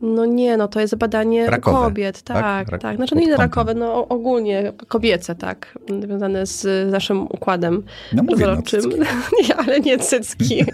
No 0.00 0.26
nie, 0.26 0.56
no 0.56 0.68
to 0.68 0.80
jest 0.80 0.96
badanie 0.96 1.50
Rakowe, 1.50 1.78
kobiet, 1.78 2.22
tak? 2.22 2.70
tak, 2.70 2.80
tak. 2.80 2.96
Znaczy 2.96 3.14
no 3.14 3.20
nie 3.20 3.36
rakowe, 3.36 3.74
no 3.74 4.08
oogólnie 4.08 4.72
kobiece, 4.88 5.34
tak, 5.34 5.78
związane 6.02 6.46
z 6.46 6.90
naszym 6.92 7.22
układem 7.22 7.82
No 8.12 8.22
no, 8.22 8.62
cycki. 8.62 8.90
nie, 9.48 9.56
ale 9.56 9.80
nie 9.80 9.98
cycki. 9.98 10.64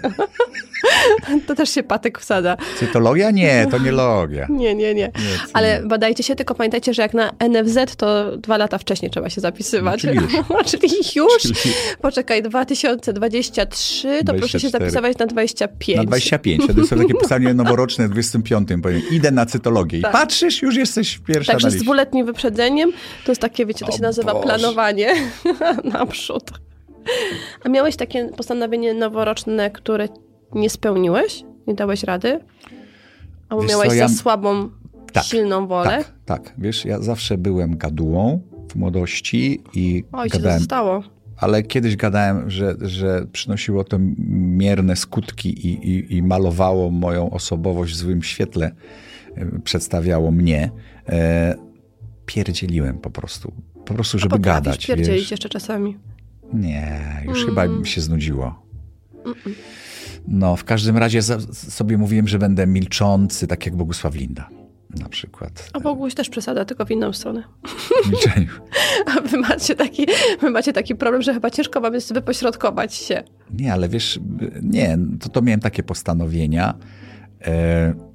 to 1.47 1.55
też 1.55 1.69
się 1.69 1.83
patek 1.83 2.19
wsadza. 2.19 2.57
Cytologia? 2.77 3.31
Nie, 3.31 3.67
to 3.71 3.77
nie 3.77 3.91
logia. 3.91 4.47
Nie, 4.49 4.75
nie, 4.75 4.93
nie. 4.93 5.07
To 5.07 5.19
Ale 5.53 5.81
badajcie 5.85 6.23
się, 6.23 6.35
tylko 6.35 6.55
pamiętajcie, 6.55 6.93
że 6.93 7.01
jak 7.01 7.13
na 7.13 7.31
NFZ, 7.49 7.95
to 7.97 8.37
dwa 8.37 8.57
lata 8.57 8.77
wcześniej 8.77 9.11
trzeba 9.11 9.29
się 9.29 9.41
zapisywać. 9.41 10.03
No, 10.03 10.09
czyli 10.09 10.25
już. 10.25 10.71
czyli 10.71 10.93
już. 11.15 11.37
Czyli 11.41 11.73
Poczekaj, 12.01 12.43
2023, 12.43 14.19
to 14.25 14.33
proszę 14.33 14.59
się 14.59 14.69
24. 14.69 14.71
zapisywać 14.71 15.17
na 15.17 15.25
25. 15.25 15.97
Na 15.97 16.03
25. 16.03 16.63
Wtedy 16.63 16.87
są 16.87 16.97
takie 16.97 17.13
pisanie 17.13 17.53
noworoczne 17.53 18.07
w 18.07 18.11
25. 18.11 18.69
Powiem, 18.83 19.01
idę 19.11 19.31
na 19.31 19.45
cytologię. 19.45 19.99
I 19.99 20.01
Tak. 20.01 20.11
patrzysz, 20.11 20.61
już 20.61 20.75
jesteś 20.75 21.17
pierwsza 21.17 21.51
Także 21.51 21.67
na 21.67 21.71
z 21.71 21.73
liście. 21.73 21.83
dwuletnim 21.83 22.25
wyprzedzeniem 22.25 22.91
to 23.25 23.31
jest 23.31 23.41
takie, 23.41 23.65
wiecie, 23.65 23.85
to 23.85 23.91
O 23.91 23.95
się 23.95 24.01
nazywa 24.01 24.33
Boże. 24.33 24.43
planowanie 24.43 25.13
naprzód. 25.93 26.43
A 27.65 27.69
miałeś 27.69 27.95
takie 27.95 28.29
postanowienie 28.37 28.93
noworoczne, 28.93 29.71
które 29.71 30.07
nie 30.55 30.69
spełniłeś? 30.69 31.43
Nie 31.67 31.73
dałeś 31.73 32.03
rady? 32.03 32.39
Albo 33.49 33.61
Wiesz 33.63 33.71
co, 33.71 33.77
miałeś 33.77 33.93
ja- 33.99 34.07
za 34.07 34.15
słabą, 34.15 34.69
Tak, 35.13 35.23
silną 35.23 35.67
wolę? 35.67 35.97
Tak, 35.97 36.43
tak. 36.43 36.53
Wiesz, 36.57 36.85
ja 36.85 36.99
zawsze 37.01 37.37
byłem 37.37 37.77
gadułą 37.77 38.41
w 38.71 38.75
młodości 38.75 39.61
i 39.73 40.03
Oj, 40.11 40.29
się 40.29 40.37
gadałem, 40.37 40.59
zostało. 40.59 41.03
Ale 41.41 41.63
kiedyś 41.63 41.95
gadałem, 41.95 42.49
że, 42.49 42.75
że 42.81 43.25
przynosiło 43.31 43.83
to 43.83 43.97
mierne 44.57 44.95
skutki 44.95 45.67
i, 45.67 45.89
i, 45.89 46.15
i 46.17 46.23
malowało 46.23 46.91
moją 46.91 47.29
osobowość 47.29 47.93
w 47.93 47.97
złym 47.97 48.23
świetle, 48.23 48.71
e, 49.35 49.59
przedstawiało 49.59 50.31
mnie. 50.31 50.71
E, 51.09 51.55
pierdzieliłem 52.25 52.97
po 52.97 53.09
prostu. 53.09 53.53
Po 53.85 53.93
prostu, 53.93 54.19
żeby 54.19 54.35
Potrafisz 54.35 54.63
gadać. 54.65 54.87
pierdzielić 54.87 55.21
Wiesz? 55.21 55.31
jeszcze 55.31 55.49
czasami. 55.49 55.97
Nie, 56.53 56.99
już 57.25 57.37
Mm. 57.37 57.49
chyba 57.49 57.67
mi 57.67 57.87
się 57.87 58.01
znudziło. 58.01 58.65
No, 60.27 60.55
w 60.55 60.63
każdym 60.63 60.97
razie 60.97 61.21
sobie 61.51 61.97
mówiłem, 61.97 62.27
że 62.27 62.39
będę 62.39 62.67
milczący, 62.67 63.47
tak 63.47 63.65
jak 63.65 63.75
Bogusław 63.75 64.15
Linda 64.15 64.49
na 64.99 65.09
przykład. 65.09 65.69
A 65.73 65.79
Boguś 65.79 66.13
też 66.13 66.29
przesada, 66.29 66.65
tylko 66.65 66.85
w 66.85 66.91
inną 66.91 67.13
stronę. 67.13 67.43
W 68.03 68.09
milczeniu. 68.11 68.47
A 69.17 69.21
wy 69.21 69.37
macie 69.37 69.75
taki, 69.75 70.07
wy 70.41 70.49
macie 70.49 70.73
taki 70.73 70.95
problem, 70.95 71.21
że 71.21 71.33
chyba 71.33 71.49
ciężko 71.49 71.81
wam 71.81 71.93
jest 71.93 72.13
wypośrodkować 72.13 72.93
się. 72.93 73.23
Nie, 73.53 73.73
ale 73.73 73.89
wiesz, 73.89 74.19
nie, 74.61 74.97
to, 75.19 75.29
to 75.29 75.41
miałem 75.41 75.59
takie 75.59 75.83
postanowienia. 75.83 76.73
E, 77.41 78.10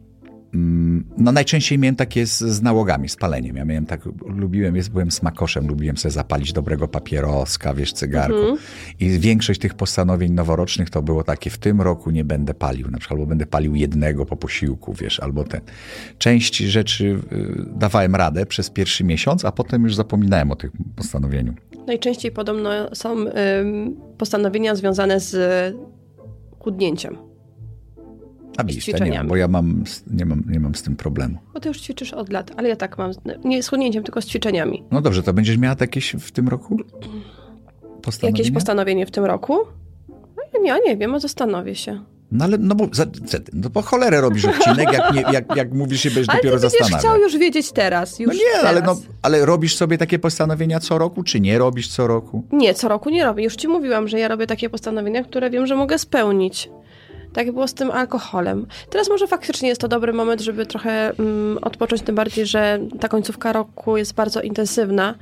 No 1.19 1.33
najczęściej 1.33 1.79
miałem 1.79 1.97
takie 1.97 2.27
z, 2.27 2.39
z 2.39 2.63
nałogami, 2.63 3.09
z 3.09 3.17
paleniem. 3.17 3.57
Ja 3.57 3.65
miałem 3.65 3.87
tak, 3.87 4.01
lubiłem, 4.27 4.77
jest, 4.77 4.91
byłem 4.91 5.11
smakoszem, 5.11 5.69
lubiłem 5.69 5.97
sobie 5.97 6.13
zapalić 6.13 6.53
dobrego 6.53 6.89
papieroska, 6.89 7.75
wiesz, 7.75 7.93
cygarku. 7.93 8.39
Mhm. 8.39 8.59
I 9.01 9.09
większość 9.19 9.61
tych 9.61 9.75
postanowień 9.75 10.33
noworocznych 10.33 10.91
to 10.91 11.03
było 11.03 11.25
takie, 11.25 11.51
w 11.51 11.59
tym 11.59 11.81
roku 11.81 12.11
nie 12.11 12.25
będę 12.25 12.55
palił, 12.55 12.91
na 12.91 12.99
przykład, 12.99 13.19
albo 13.19 13.29
będę 13.29 13.47
palił 13.47 13.75
jednego 13.75 14.27
po 14.27 14.37
posiłku, 14.37 14.93
wiesz, 14.95 15.21
albo 15.21 15.45
ten. 15.45 15.61
Część 16.19 16.57
rzeczy 16.57 17.05
y, 17.05 17.19
dawałem 17.77 18.15
radę 18.15 18.47
przez 18.47 18.71
pierwszy 18.71 19.05
miesiąc, 19.05 19.45
a 19.45 19.53
potem 19.53 19.85
już 19.85 19.95
zapominałem 19.95 20.51
o 20.53 20.57
tym 20.57 20.71
postanowieniu. 20.97 21.55
Najczęściej 21.87 22.33
podobno 22.33 22.71
są 22.95 23.17
ym, 23.19 23.97
postanowienia 24.19 24.75
związane 24.75 25.21
z 25.21 25.37
chudnięciem. 26.59 27.17
A 28.57 28.65
widzisz, 28.65 28.87
nie 28.87 29.25
bo 29.25 29.37
ja 29.37 29.49
mam, 29.49 29.85
nie, 30.11 30.27
mam, 30.27 30.43
nie 30.49 30.61
mam 30.61 30.75
z 30.75 30.83
tym 30.83 30.97
problemu. 30.97 31.39
Bo 31.55 31.61
ty 31.61 31.69
już 31.69 31.81
ćwiczysz 31.81 32.13
od 32.13 32.33
lat, 32.33 32.51
ale 32.57 32.69
ja 32.69 32.77
tak 32.77 32.99
mam. 32.99 33.11
Nie 33.45 33.63
z 33.63 33.69
chudnięciem, 33.69 34.05
tylko 34.05 34.23
z 34.23 34.27
ćwiczeniami. 34.27 34.83
No 34.91 35.01
dobrze, 35.01 35.23
to 35.23 35.33
będziesz 35.33 35.59
miała 35.59 35.77
jakieś 35.81 36.13
w 36.21 36.33
tym 36.33 36.49
roku 36.49 36.77
postanowienia? 38.03 38.39
Jakieś 38.39 38.55
postanowienie 38.55 39.07
w 39.07 39.11
tym 39.11 39.25
roku? 39.25 39.59
No, 40.55 40.65
ja 40.65 40.77
nie 40.87 40.97
wiem, 40.97 41.15
a 41.15 41.19
zastanowię 41.19 41.75
się. 41.75 42.01
No 42.33 42.45
ale, 42.45 42.59
no 42.59 42.75
bo, 42.75 42.89
za, 42.93 43.07
no 43.53 43.71
po 43.71 43.83
cholerę 43.83 44.21
robisz 44.21 44.45
odcinek, 44.45 44.93
jak, 44.93 45.15
nie, 45.15 45.21
jak, 45.33 45.57
jak 45.57 45.73
mówisz 45.73 46.01
się, 46.01 46.11
będziesz 46.11 46.29
Ale 46.29 46.39
dopiero 46.39 46.55
będziesz 46.55 46.71
zastanawiać. 46.73 47.01
chciał 47.01 47.21
już 47.21 47.37
wiedzieć 47.39 47.73
teraz. 47.73 48.19
Już 48.19 48.29
No 48.29 48.35
nie, 48.35 48.41
teraz. 48.53 48.65
ale, 48.67 48.83
no, 48.83 48.97
ale 49.23 49.47
robisz 49.47 49.77
sobie 49.77 49.99
takie 49.99 50.19
postanowienia 50.19 50.81
co 50.81 50.99
roku, 50.99 51.23
czy 51.23 51.41
nie 51.41 51.59
robisz 51.59 51.89
co 51.89 52.07
roku? 52.07 52.45
Nie, 52.53 52.75
co 52.75 52.89
roku 52.89 53.11
nie 53.11 53.25
robię. 53.25 53.45
Już 53.45 53.57
ci 53.57 53.69
mówiłam, 53.69 54.09
że 54.09 54.19
ja 54.19 54.29
robię 54.29 54.47
takie 54.47 54.71
postanowienia, 54.71 55.25
które 55.25 55.51
wiem, 55.51 55.67
że 55.67 55.77
mogę 55.77 55.99
spełnić. 55.99 56.71
Tak 57.33 57.53
było 57.53 57.69
z 57.69 57.75
tym 57.75 57.91
alkoholem. 57.91 58.67
Teraz 58.91 59.09
może 59.09 59.27
faktycznie 59.27 59.69
jest 59.69 59.81
to 59.81 59.89
dobry 59.89 60.13
moment, 60.13 60.41
żeby 60.41 60.67
trochę 60.67 61.11
mm, 61.19 61.59
odpocząć, 61.63 62.03
tym 62.03 62.15
bardziej, 62.15 62.47
że 62.47 62.79
ta 63.01 63.09
końcówka 63.09 63.53
roku 63.53 63.97
jest 63.97 64.15
bardzo 64.15 64.43
intensywna, 64.43 65.15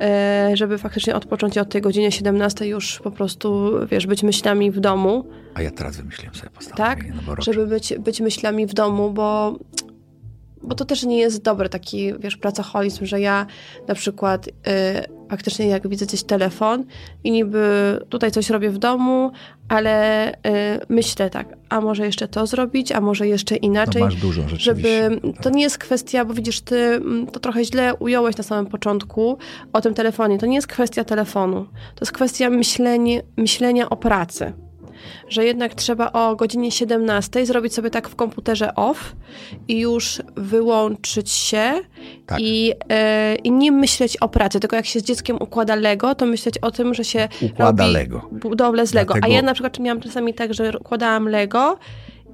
e, 0.00 0.50
żeby 0.54 0.78
faktycznie 0.78 1.16
odpocząć 1.16 1.56
i 1.56 1.60
od 1.60 1.68
tej 1.68 1.82
godzinie 1.82 2.12
17 2.12 2.66
już 2.66 3.00
po 3.00 3.10
prostu, 3.10 3.70
wiesz, 3.90 4.06
być 4.06 4.22
myślami 4.22 4.70
w 4.70 4.80
domu, 4.80 5.24
A 5.54 5.62
ja 5.62 5.70
teraz 5.70 5.96
wymyśliłem 5.96 6.34
sobie 6.34 6.50
tak? 6.50 6.54
postanowienie 6.54 7.14
noworoczne. 7.14 7.52
Żeby 7.52 7.66
być, 7.66 7.94
być 7.98 8.20
myślami 8.20 8.66
w 8.66 8.74
domu, 8.74 9.10
bo, 9.10 9.58
bo 10.64 10.74
to 10.74 10.84
też 10.84 11.02
nie 11.02 11.18
jest 11.18 11.42
dobry 11.42 11.68
taki, 11.68 12.12
wiesz, 12.18 12.36
pracoholizm, 12.36 13.06
że 13.06 13.20
ja 13.20 13.46
na 13.88 13.94
przykład 13.94 14.48
y, 14.48 14.50
faktycznie 15.30 15.66
jak 15.66 15.88
widzę 15.88 16.06
gdzieś 16.06 16.22
telefon 16.22 16.84
i 17.24 17.30
niby 17.30 17.64
tutaj 18.08 18.30
coś 18.30 18.50
robię 18.50 18.70
w 18.70 18.78
domu, 18.78 19.30
ale 19.68 20.32
y, 20.32 20.34
myślę 20.88 21.30
tak, 21.30 21.56
a 21.68 21.80
może 21.80 22.06
jeszcze 22.06 22.28
to 22.28 22.46
zrobić, 22.46 22.92
a 22.92 23.00
może 23.00 23.28
jeszcze 23.28 23.54
No 23.54 23.58
inaczej. 23.62 24.02
masz 24.02 24.16
dużo 24.16 24.48
rzeczywiście. 24.48 24.64
Żeby 24.64 25.20
to 25.42 25.50
nie 25.50 25.62
jest 25.62 25.78
kwestia, 25.78 26.24
bo 26.24 26.34
widzisz, 26.34 26.60
ty 26.60 26.76
mm, 26.76 27.26
to 27.26 27.40
trochę 27.40 27.64
źle 27.64 27.94
ująłeś 27.94 28.36
na 28.36 28.44
samym 28.44 28.66
początku 28.66 29.38
o 29.72 29.80
tym 29.80 29.94
telefonie. 29.94 30.38
To 30.38 30.46
nie 30.46 30.54
jest 30.54 30.66
kwestia 30.66 31.04
telefonu. 31.04 31.64
To 31.94 32.00
jest 32.00 32.12
kwestia 32.12 32.50
myślenie, 32.50 33.22
myślenia 33.36 33.90
o 33.90 33.96
pracy. 33.96 34.52
Że 35.28 35.44
jednak 35.44 35.74
trzeba 35.74 36.12
o 36.12 36.36
godzinie 36.36 36.70
17 36.70 37.46
zrobić 37.46 37.74
sobie 37.74 37.90
tak 37.90 38.08
w 38.08 38.16
komputerze 38.16 38.74
off 38.74 39.16
i 39.68 39.80
już 39.80 40.22
wyłączyć 40.36 41.30
się 41.30 41.72
Tak. 42.26 42.40
i, 42.40 42.72
e, 42.88 43.34
i 43.34 43.50
nie 43.50 43.72
myśleć 43.72 44.16
o 44.16 44.28
pracy. 44.28 44.60
Tylko 44.60 44.76
jak 44.76 44.86
się 44.86 45.00
z 45.00 45.02
dzieckiem 45.02 45.36
układa 45.40 45.74
Lego, 45.74 46.14
to 46.14 46.26
myśleć 46.26 46.58
o 46.58 46.70
tym, 46.70 46.94
że 46.94 47.04
się 47.04 47.28
Układa 47.42 47.86
Lego. 47.86 48.28
budowlę 48.32 48.86
z 48.86 48.94
Lego. 48.94 49.14
Dlatego- 49.14 49.32
A 49.34 49.36
ja 49.36 49.42
na 49.42 49.54
przykład 49.54 49.78
miałam 49.78 50.00
czasami 50.00 50.34
tak, 50.34 50.54
że 50.54 50.78
układałam 50.78 51.28
Lego 51.28 51.78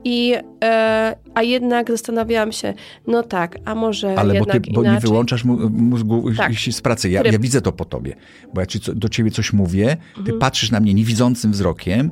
i, 0.05 0.35
e, 0.65 1.17
a 1.35 1.43
jednak 1.43 1.91
zastanawiałam 1.91 2.53
się, 2.53 2.75
no 3.07 3.23
tak, 3.23 3.59
a 3.65 3.75
może 3.75 4.15
Ale 4.19 4.29
bo 4.29 4.35
jednak 4.35 4.65
ty 4.65 4.71
bo 4.73 4.81
inaczej. 4.83 4.95
nie 4.95 5.01
wyłączasz 5.01 5.45
mózgu 5.71 6.25
Tak. 6.37 6.53
z 6.71 6.81
pracy. 6.81 7.11
Ja, 7.11 7.23
ja 7.23 7.39
widzę 7.39 7.61
to 7.61 7.73
po 7.73 7.85
tobie. 7.85 8.17
Bo 8.55 8.61
ja 8.61 8.67
ci, 8.67 8.81
do 8.95 9.09
ciebie 9.09 9.31
coś 9.31 9.53
mówię, 9.53 9.97
ty 10.15 10.21
Mhm. 10.21 10.39
patrzysz 10.39 10.71
na 10.71 10.81
mnie 10.81 10.95
niewidzącym 10.95 11.53
wzrokiem 11.53 12.11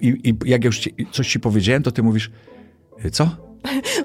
i, 0.00 0.08
i, 0.08 0.28
i 0.30 0.34
jak 0.50 0.64
ja 0.64 0.68
już 0.68 0.78
ci, 0.78 0.94
coś 1.12 1.28
ci 1.28 1.40
powiedziałem, 1.40 1.82
to 1.82 1.92
ty 1.92 2.02
mówisz, 2.02 2.30
"Y, 3.04 3.10
co? 3.10 3.43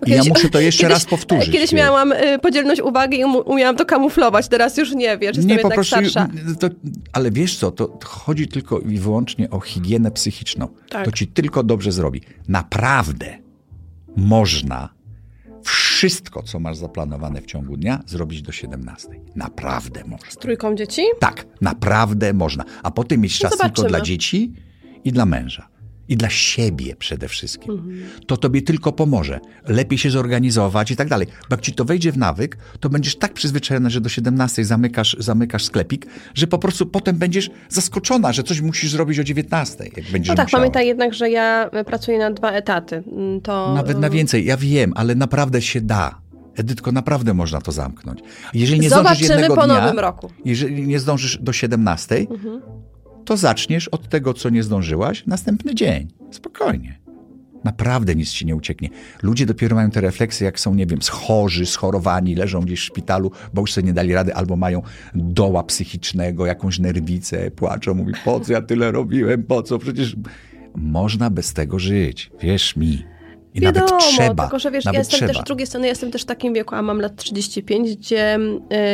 I 0.05 0.11
ja 0.11 0.21
muszę 0.29 0.49
to 0.49 0.59
jeszcze 0.59 0.81
kiedyś- 0.83 0.93
raz 0.93 1.05
powtórzyć. 1.05 1.49
Kiedyś 1.51 1.71
miałam 1.73 2.11
y, 2.11 2.39
podzielność 2.41 2.81
uwagi 2.81 3.19
i 3.19 3.23
umiałam 3.25 3.75
to 3.75 3.85
kamuflować, 3.85 4.47
teraz 4.47 4.77
już 4.77 4.91
nie, 4.95 5.17
wiesz, 5.17 5.37
jestem 5.37 5.57
Nie, 5.57 5.59
po 5.61 5.69
prostu, 5.69 5.95
starsza. 5.95 6.27
to, 6.59 6.67
ale 7.13 7.31
wiesz 7.31 7.57
co, 7.57 7.71
to 7.71 7.99
chodzi 8.05 8.47
tylko 8.47 8.79
i 8.79 8.97
wyłącznie 8.97 9.49
o 9.49 9.59
higienę 9.59 10.11
psychiczną. 10.11 10.67
Tak. 10.89 11.05
To 11.05 11.11
ci 11.11 11.27
tylko 11.27 11.63
dobrze 11.63 11.91
zrobi. 11.91 12.21
Naprawdę 12.47 13.37
można 14.17 14.89
wszystko, 15.63 16.43
co 16.43 16.59
masz 16.59 16.77
zaplanowane 16.77 17.41
w 17.41 17.45
ciągu 17.45 17.77
dnia, 17.77 18.03
zrobić 18.05 18.41
do 18.41 18.51
17. 18.51 19.07
Naprawdę 19.35 20.03
można. 20.07 20.31
Z 20.31 20.35
trójką 20.37 20.75
dzieci? 20.75 21.01
Tak, 21.19 21.45
naprawdę 21.61 22.33
można. 22.33 22.63
A 22.83 22.91
potem 22.91 23.21
mieć 23.21 23.41
No 23.43 23.49
czas 23.49 23.57
tylko 23.59 23.63
zobaczymy. 23.67 23.89
dla 23.89 24.01
dzieci 24.01 24.53
i 25.03 25.11
dla 25.11 25.25
męża. 25.25 25.68
I 26.09 26.17
dla 26.17 26.29
siebie 26.29 26.95
przede 26.95 27.27
wszystkim. 27.27 27.71
Mhm. 27.71 27.99
To 28.27 28.37
tobie 28.37 28.61
tylko 28.61 28.91
pomoże. 28.91 29.39
Lepiej 29.67 29.97
się 29.97 30.09
zorganizować 30.09 30.91
i 30.91 30.95
tak 30.95 31.09
dalej. 31.09 31.27
Bo 31.49 31.53
jak 31.53 31.61
ci 31.61 31.73
to 31.73 31.85
wejdzie 31.85 32.11
w 32.11 32.17
nawyk, 32.17 32.57
to 32.79 32.89
będziesz 32.89 33.15
tak 33.15 33.33
przyzwyczajony, 33.33 33.89
że 33.89 34.01
do 34.01 34.09
17 34.09 34.65
zamykasz, 34.65 35.15
zamykasz 35.19 35.65
sklepik, 35.65 36.05
że 36.33 36.47
po 36.47 36.57
prostu 36.57 36.85
potem 36.85 37.17
będziesz 37.17 37.49
zaskoczona, 37.69 38.33
że 38.33 38.43
coś 38.43 38.61
musisz 38.61 38.91
zrobić 38.91 39.19
o 39.19 39.23
19, 39.23 39.83
jak 39.83 40.11
będziesz 40.11 40.29
No 40.29 40.35
tak, 40.35 40.45
musiała. 40.47 40.61
pamiętaj 40.61 40.87
jednak, 40.87 41.13
że 41.13 41.29
ja 41.29 41.69
y, 41.81 41.83
pracuję 41.83 42.17
na 42.19 42.31
dwa 42.31 42.51
etaty. 42.51 43.03
Mm, 43.11 43.41
To, 43.41 43.73
Nawet 43.73 43.99
na 43.99 44.07
y, 44.07 44.09
więcej, 44.09 44.45
ja 44.45 44.57
wiem, 44.57 44.93
ale 44.95 45.15
naprawdę 45.15 45.61
się 45.61 45.81
da. 45.81 46.21
Edytko, 46.55 46.91
naprawdę 46.91 47.33
można 47.33 47.61
to 47.61 47.71
zamknąć. 47.71 48.19
Jeżeli 48.53 48.79
nie 48.79 48.89
zdążysz 48.89 49.03
Zobaczymy 49.07 49.29
jednego 49.41 49.55
po 49.55 49.65
dnia, 49.65 49.81
nowym 49.81 49.99
roku. 49.99 50.29
jeżeli 50.45 50.87
nie 50.87 50.99
zdążysz 50.99 51.37
do 51.41 51.53
17, 51.53 52.15
Mhm. 52.29 52.61
To 53.29 53.37
zaczniesz 53.37 53.87
od 53.87 54.09
tego, 54.09 54.33
co 54.33 54.49
nie 54.49 54.63
zdążyłaś, 54.63 55.25
następny 55.27 55.75
dzień. 55.75 56.07
Spokojnie. 56.31 56.99
Naprawdę 57.63 58.15
nic 58.15 58.31
ci 58.31 58.45
nie 58.45 58.55
ucieknie. 58.55 58.89
Ludzie 59.23 59.45
dopiero 59.45 59.75
mają 59.75 59.91
te 59.91 60.01
refleksje, 60.01 60.45
jak 60.45 60.59
są, 60.59 60.75
nie 60.75 60.85
wiem, 60.85 61.01
schorzy, 61.01 61.65
schorowani, 61.65 62.35
leżą 62.35 62.61
gdzieś 62.61 62.79
w 62.79 62.83
szpitalu, 62.83 63.31
bo 63.53 63.61
już 63.61 63.73
sobie 63.73 63.87
nie 63.87 63.93
dali 63.93 64.13
rady, 64.13 64.35
albo 64.35 64.55
mają 64.55 64.81
doła 65.15 65.63
psychicznego, 65.63 66.45
jakąś 66.45 66.79
nerwicę, 66.79 67.51
płaczą, 67.51 67.93
mówi, 67.93 68.13
po 68.25 68.39
co 68.39 68.53
ja 68.53 68.61
tyle 68.61 68.91
robiłem, 68.91 69.43
po 69.43 69.63
co? 69.63 69.79
Przecież 69.79 70.15
można 70.75 71.29
bez 71.29 71.53
tego 71.53 71.79
żyć, 71.79 72.31
wierz 72.41 72.75
mi. 72.75 73.03
I 73.53 73.61
Wiadomo, 73.61 73.85
nawet 73.85 74.03
trzeba. 74.03 74.43
tylko 74.43 74.59
że 74.59 74.71
wiesz, 74.71 74.85
ja 74.85 74.91
jestem 74.93 75.17
trzeba. 75.17 75.33
też, 75.33 75.41
z 75.41 75.45
drugiej 75.45 75.67
strony 75.67 75.85
ja 75.87 75.89
jestem 75.89 76.11
też 76.11 76.21
w 76.21 76.25
takim 76.25 76.53
wieku, 76.53 76.75
a 76.75 76.81
mam 76.81 77.01
lat 77.01 77.15
35, 77.15 77.95
gdzie 77.95 78.37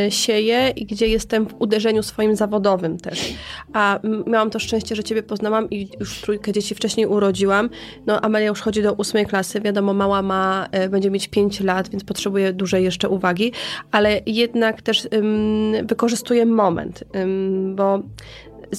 y, 0.07 0.11
sieję 0.11 0.73
i 0.75 0.85
gdzie 0.85 1.07
jestem 1.07 1.47
w 1.47 1.55
uderzeniu 1.59 2.03
swoim 2.03 2.35
zawodowym 2.35 2.97
też. 2.97 3.33
A 3.73 3.99
miałam 4.27 4.49
to 4.49 4.59
szczęście, 4.59 4.95
że 4.95 5.03
ciebie 5.03 5.23
poznałam 5.23 5.69
i 5.69 5.89
już 5.99 6.21
trójkę 6.21 6.51
dzieci 6.51 6.75
wcześniej 6.75 7.05
urodziłam. 7.05 7.69
No 8.05 8.21
Amelia 8.21 8.47
już 8.47 8.61
chodzi 8.61 8.81
do 8.81 8.93
ósmej 8.93 9.25
klasy, 9.25 9.61
wiadomo, 9.61 9.93
mała 9.93 10.21
ma, 10.21 10.67
y, 10.85 10.89
będzie 10.89 11.11
mieć 11.11 11.27
5 11.27 11.59
lat, 11.59 11.89
więc 11.89 12.03
potrzebuje 12.03 12.53
dużej 12.53 12.83
jeszcze 12.83 13.09
uwagi, 13.09 13.51
ale 13.91 14.21
jednak 14.25 14.81
też 14.81 15.07
ym, 15.13 15.73
wykorzystuję 15.83 16.45
moment, 16.45 17.03
ym, 17.15 17.75
bo 17.75 17.99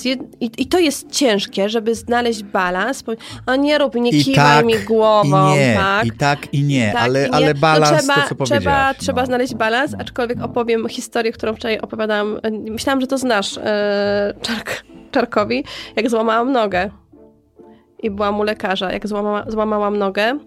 jed... 0.05 0.21
I, 0.41 0.51
I 0.59 0.67
to 0.67 0.79
jest 0.79 1.11
ciężkie, 1.11 1.69
żeby 1.69 1.95
znaleźć 1.95 2.43
balans. 2.43 3.03
Bo, 3.03 3.13
a 3.47 3.57
nie 3.57 3.79
rób, 3.79 3.95
nie 3.95 4.11
I 4.11 4.25
kiwaj 4.25 4.57
tak, 4.57 4.67
mi 4.67 4.79
głową. 4.79 5.55
i 5.55 5.59
nie, 5.59 5.75
tak? 5.75 6.07
i 6.07 6.13
tak, 6.13 6.55
i 6.55 6.63
nie, 6.63 6.91
Tak, 6.93 7.03
ale, 7.03 7.27
i 7.27 7.31
nie. 7.31 7.35
ale 7.37 7.55
balans 7.55 8.07
no, 8.07 8.15
trzeba, 8.15 8.15
to, 8.15 8.21
co 8.21 8.45
trzeba, 8.45 8.61
powiedziałaś. 8.61 8.97
trzeba 8.99 9.21
no. 9.21 9.27
znaleźć 9.27 9.55
balans, 9.55 9.93
No, 9.93 9.99
aczkolwiek 10.01 10.39
no. 10.39 10.45
opowiem 10.45 10.89
historię, 10.89 11.33
którą 11.33 11.55
wczoraj 11.55 11.79
opowiadałam. 11.79 12.41
Myślałam, 12.71 13.01
że 13.01 13.07
to 13.07 13.19
znasz 13.19 13.59
e, 13.59 14.35
Czark, 14.43 14.85
Czarkowi, 15.11 15.65
jak 15.97 16.11
złamałam 16.11 16.53
nogę. 16.53 16.91
I 18.03 18.11
byłam 18.11 18.41
u 18.41 18.43
lekarza, 18.43 18.93
jak 18.93 19.07
złamała, 19.09 19.45
złamałam 19.49 19.97
nogę 19.99 20.39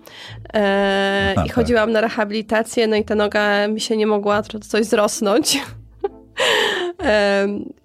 e, 0.53 1.35
i 1.45 1.49
chodziłam 1.49 1.91
na 1.91 2.01
rehabilitację, 2.01 2.88
no 2.88 2.95
i 2.95 3.03
ta 3.03 3.15
noga 3.15 3.67
mi 3.67 3.81
się 3.81 3.97
nie 3.97 4.07
mogła 4.07 4.41
coś 4.43 4.85
zrosnąć. 4.85 5.62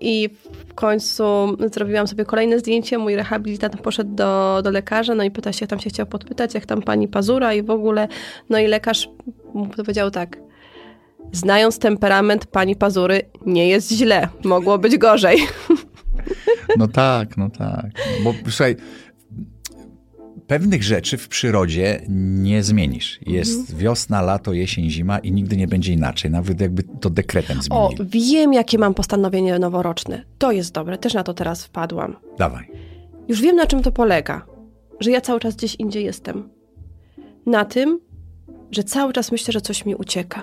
I 0.00 0.28
w 0.68 0.74
końcu 0.74 1.24
zrobiłam 1.72 2.06
sobie 2.06 2.24
kolejne 2.24 2.58
zdjęcie. 2.58 2.98
Mój 2.98 3.16
rehabilitant 3.16 3.80
poszedł 3.80 4.14
do, 4.14 4.60
do 4.64 4.70
lekarza, 4.70 5.14
no 5.14 5.24
i 5.24 5.30
pyta 5.30 5.52
się, 5.52 5.66
tam 5.66 5.80
się 5.80 5.90
chciał 5.90 6.06
podpytać, 6.06 6.54
jak 6.54 6.66
tam 6.66 6.82
pani 6.82 7.08
pazura 7.08 7.54
i 7.54 7.62
w 7.62 7.70
ogóle. 7.70 8.08
No 8.50 8.58
i 8.58 8.66
lekarz 8.66 9.08
mu 9.54 9.66
powiedział 9.66 10.10
tak. 10.10 10.36
Znając 11.32 11.78
temperament 11.78 12.46
pani 12.46 12.76
pazury, 12.76 13.22
nie 13.46 13.68
jest 13.68 13.92
źle. 13.92 14.28
Mogło 14.44 14.78
być 14.78 14.98
gorzej. 14.98 15.38
No 16.78 16.88
tak, 16.88 17.36
no 17.36 17.50
tak. 17.50 17.86
Bo 18.24 18.34
słuchaj, 18.48 18.76
pewnych 20.46 20.82
rzeczy 20.82 21.16
w 21.18 21.28
przyrodzie 21.28 22.00
nie 22.08 22.62
zmienisz. 22.62 23.18
Jest 23.26 23.60
Mhm. 23.60 23.78
wiosna, 23.78 24.22
lato, 24.22 24.52
jesień, 24.52 24.90
zima 24.90 25.18
i 25.18 25.32
nigdy 25.32 25.56
nie 25.56 25.68
będzie 25.68 25.92
inaczej. 25.92 26.30
Nawet 26.30 26.60
jakby 26.60 26.82
to 26.82 27.10
dekretem 27.10 27.58
O, 27.58 27.62
zmienili. 27.90 28.10
wiem, 28.32 28.52
jakie 28.52 28.78
mam 28.78 28.94
postanowienie 28.94 29.58
noworoczne. 29.58 30.24
To 30.38 30.52
jest 30.52 30.72
dobre, 30.72 30.98
też 30.98 31.14
na 31.14 31.22
to 31.22 31.34
teraz 31.34 31.64
wpadłam. 31.64 32.16
Dawaj. 32.38 32.70
Już 33.28 33.40
wiem, 33.40 33.56
na 33.56 33.66
czym 33.66 33.82
to 33.82 33.92
polega. 33.92 34.46
Że 35.00 35.10
ja 35.10 35.20
cały 35.20 35.40
czas 35.40 35.56
gdzieś 35.56 35.74
indziej 35.74 36.04
jestem. 36.04 36.48
Na 37.46 37.64
tym, 37.64 38.00
że 38.70 38.84
cały 38.84 39.12
czas 39.12 39.32
myślę, 39.32 39.52
że 39.52 39.60
coś 39.60 39.84
mi 39.86 39.94
ucieka. 39.94 40.42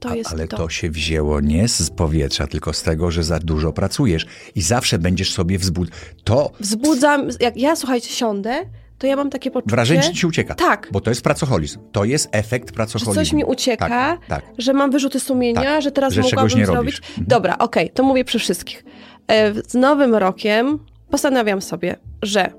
To 0.00 0.08
A, 0.08 0.14
jest 0.16 0.30
ale 0.32 0.48
to. 0.48 0.56
to 0.56 0.68
się 0.68 0.90
wzięło 0.90 1.40
nie 1.40 1.68
z 1.68 1.90
powietrza, 1.90 2.46
tylko 2.46 2.72
z 2.72 2.82
tego, 2.82 3.10
że 3.10 3.24
za 3.24 3.38
dużo 3.38 3.72
pracujesz 3.72 4.26
i 4.54 4.62
zawsze 4.62 4.98
będziesz 4.98 5.32
sobie 5.32 5.58
wzbud... 5.58 5.88
To 6.24 6.52
Wzbudzam, 6.60 7.28
jak 7.40 7.56
ja 7.56 7.76
słuchajcie, 7.76 8.10
siądę, 8.10 8.62
to 8.98 9.06
ja 9.06 9.16
mam 9.16 9.30
takie 9.30 9.50
poczucie, 9.50 9.70
wrażenie 9.70 10.02
że 10.02 10.12
ci 10.12 10.26
ucieka. 10.26 10.54
Tak. 10.54 10.88
Bo 10.92 11.00
to 11.00 11.10
jest 11.10 11.22
pracoholizm. 11.22 11.80
To 11.92 12.04
jest 12.04 12.28
efekt 12.32 12.68
że 12.68 12.74
pracoholizmu. 12.74 13.14
coś 13.14 13.32
mi 13.32 13.44
ucieka, 13.44 13.88
Tak, 13.88 14.26
tak. 14.26 14.44
że 14.58 14.72
mam 14.72 14.90
wyrzuty 14.90 15.20
sumienia, 15.20 15.62
Tak, 15.62 15.82
że 15.82 15.90
teraz 15.92 16.12
że 16.14 16.22
mogłabym 16.22 16.58
nie 16.58 16.66
zrobić. 16.66 16.76
robisz. 16.94 17.00
Mhm. 17.10 17.26
Dobra, 17.26 17.58
okej, 17.58 17.90
to 17.90 18.02
mówię 18.02 18.24
przy 18.24 18.38
wszystkich. 18.38 18.84
E, 19.28 19.54
Z 19.68 19.74
nowym 19.74 20.14
rokiem 20.14 20.78
postanawiam 21.10 21.62
sobie, 21.62 21.96
że 22.22 22.52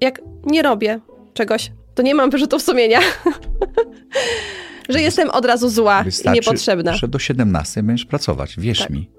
jak 0.00 0.20
nie 0.44 0.62
robię 0.62 1.00
czegoś, 1.34 1.72
to 1.94 2.02
nie 2.02 2.14
mam 2.14 2.30
wyrzutów 2.30 2.62
sumienia. 2.62 3.00
że 4.88 5.00
jestem 5.00 5.30
od 5.30 5.44
razu 5.44 5.68
zła 5.68 6.00
i 6.00 6.04
Wystarczy, 6.04 6.40
niepotrzebna. 6.40 6.94
że 6.96 7.08
do 7.08 7.18
17 7.18 7.82
będziesz 7.82 8.06
pracować. 8.06 8.54
Wierz 8.60 8.78
Tak. 8.78 8.90
mi. 8.90 9.10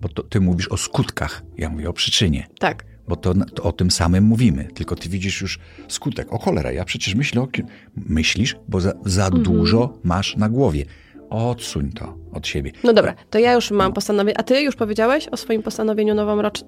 Bo 0.00 0.08
to, 0.08 0.22
ty 0.22 0.40
mówisz 0.40 0.68
o 0.68 0.76
skutkach, 0.76 1.42
ja 1.58 1.68
mówię 1.70 1.88
o 1.88 1.92
przyczynie. 1.92 2.46
Tak. 2.58 2.84
Bo 3.08 3.16
to, 3.16 3.34
to 3.34 3.62
o 3.62 3.72
tym 3.72 3.90
samym 3.90 4.24
mówimy, 4.24 4.68
tylko 4.74 4.96
ty 4.96 5.08
widzisz 5.08 5.40
już 5.40 5.58
skutek. 5.88 6.32
O 6.32 6.38
cholera, 6.38 6.72
ja 6.72 6.84
przecież 6.84 7.14
myślę 7.14 7.42
o 7.42 7.46
kim... 7.46 7.66
Myślisz, 7.96 8.56
bo 8.68 8.80
za, 8.80 8.92
za 9.04 9.24
Mhm. 9.26 9.42
dużo 9.42 9.98
masz 10.04 10.36
na 10.36 10.48
głowie. 10.48 10.84
Odsuń 11.30 11.92
to 11.92 12.16
od 12.32 12.46
siebie. 12.46 12.72
No 12.84 12.92
dobra, 12.92 13.14
to 13.30 13.38
ja 13.38 13.52
już 13.52 13.70
mam 13.70 13.92
postanowienie. 13.92 14.38
A 14.38 14.42
ty 14.42 14.60
już 14.62 14.76
powiedziałeś 14.76 15.28
o 15.28 15.36
swoim 15.36 15.62
postanowieniu 15.62 16.14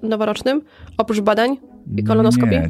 noworocznym? 0.03 0.61
Oprócz 0.97 1.19
badań 1.19 1.57
i 1.97 2.03
kolonoskopii? 2.03 2.49
Nie, 2.59 2.69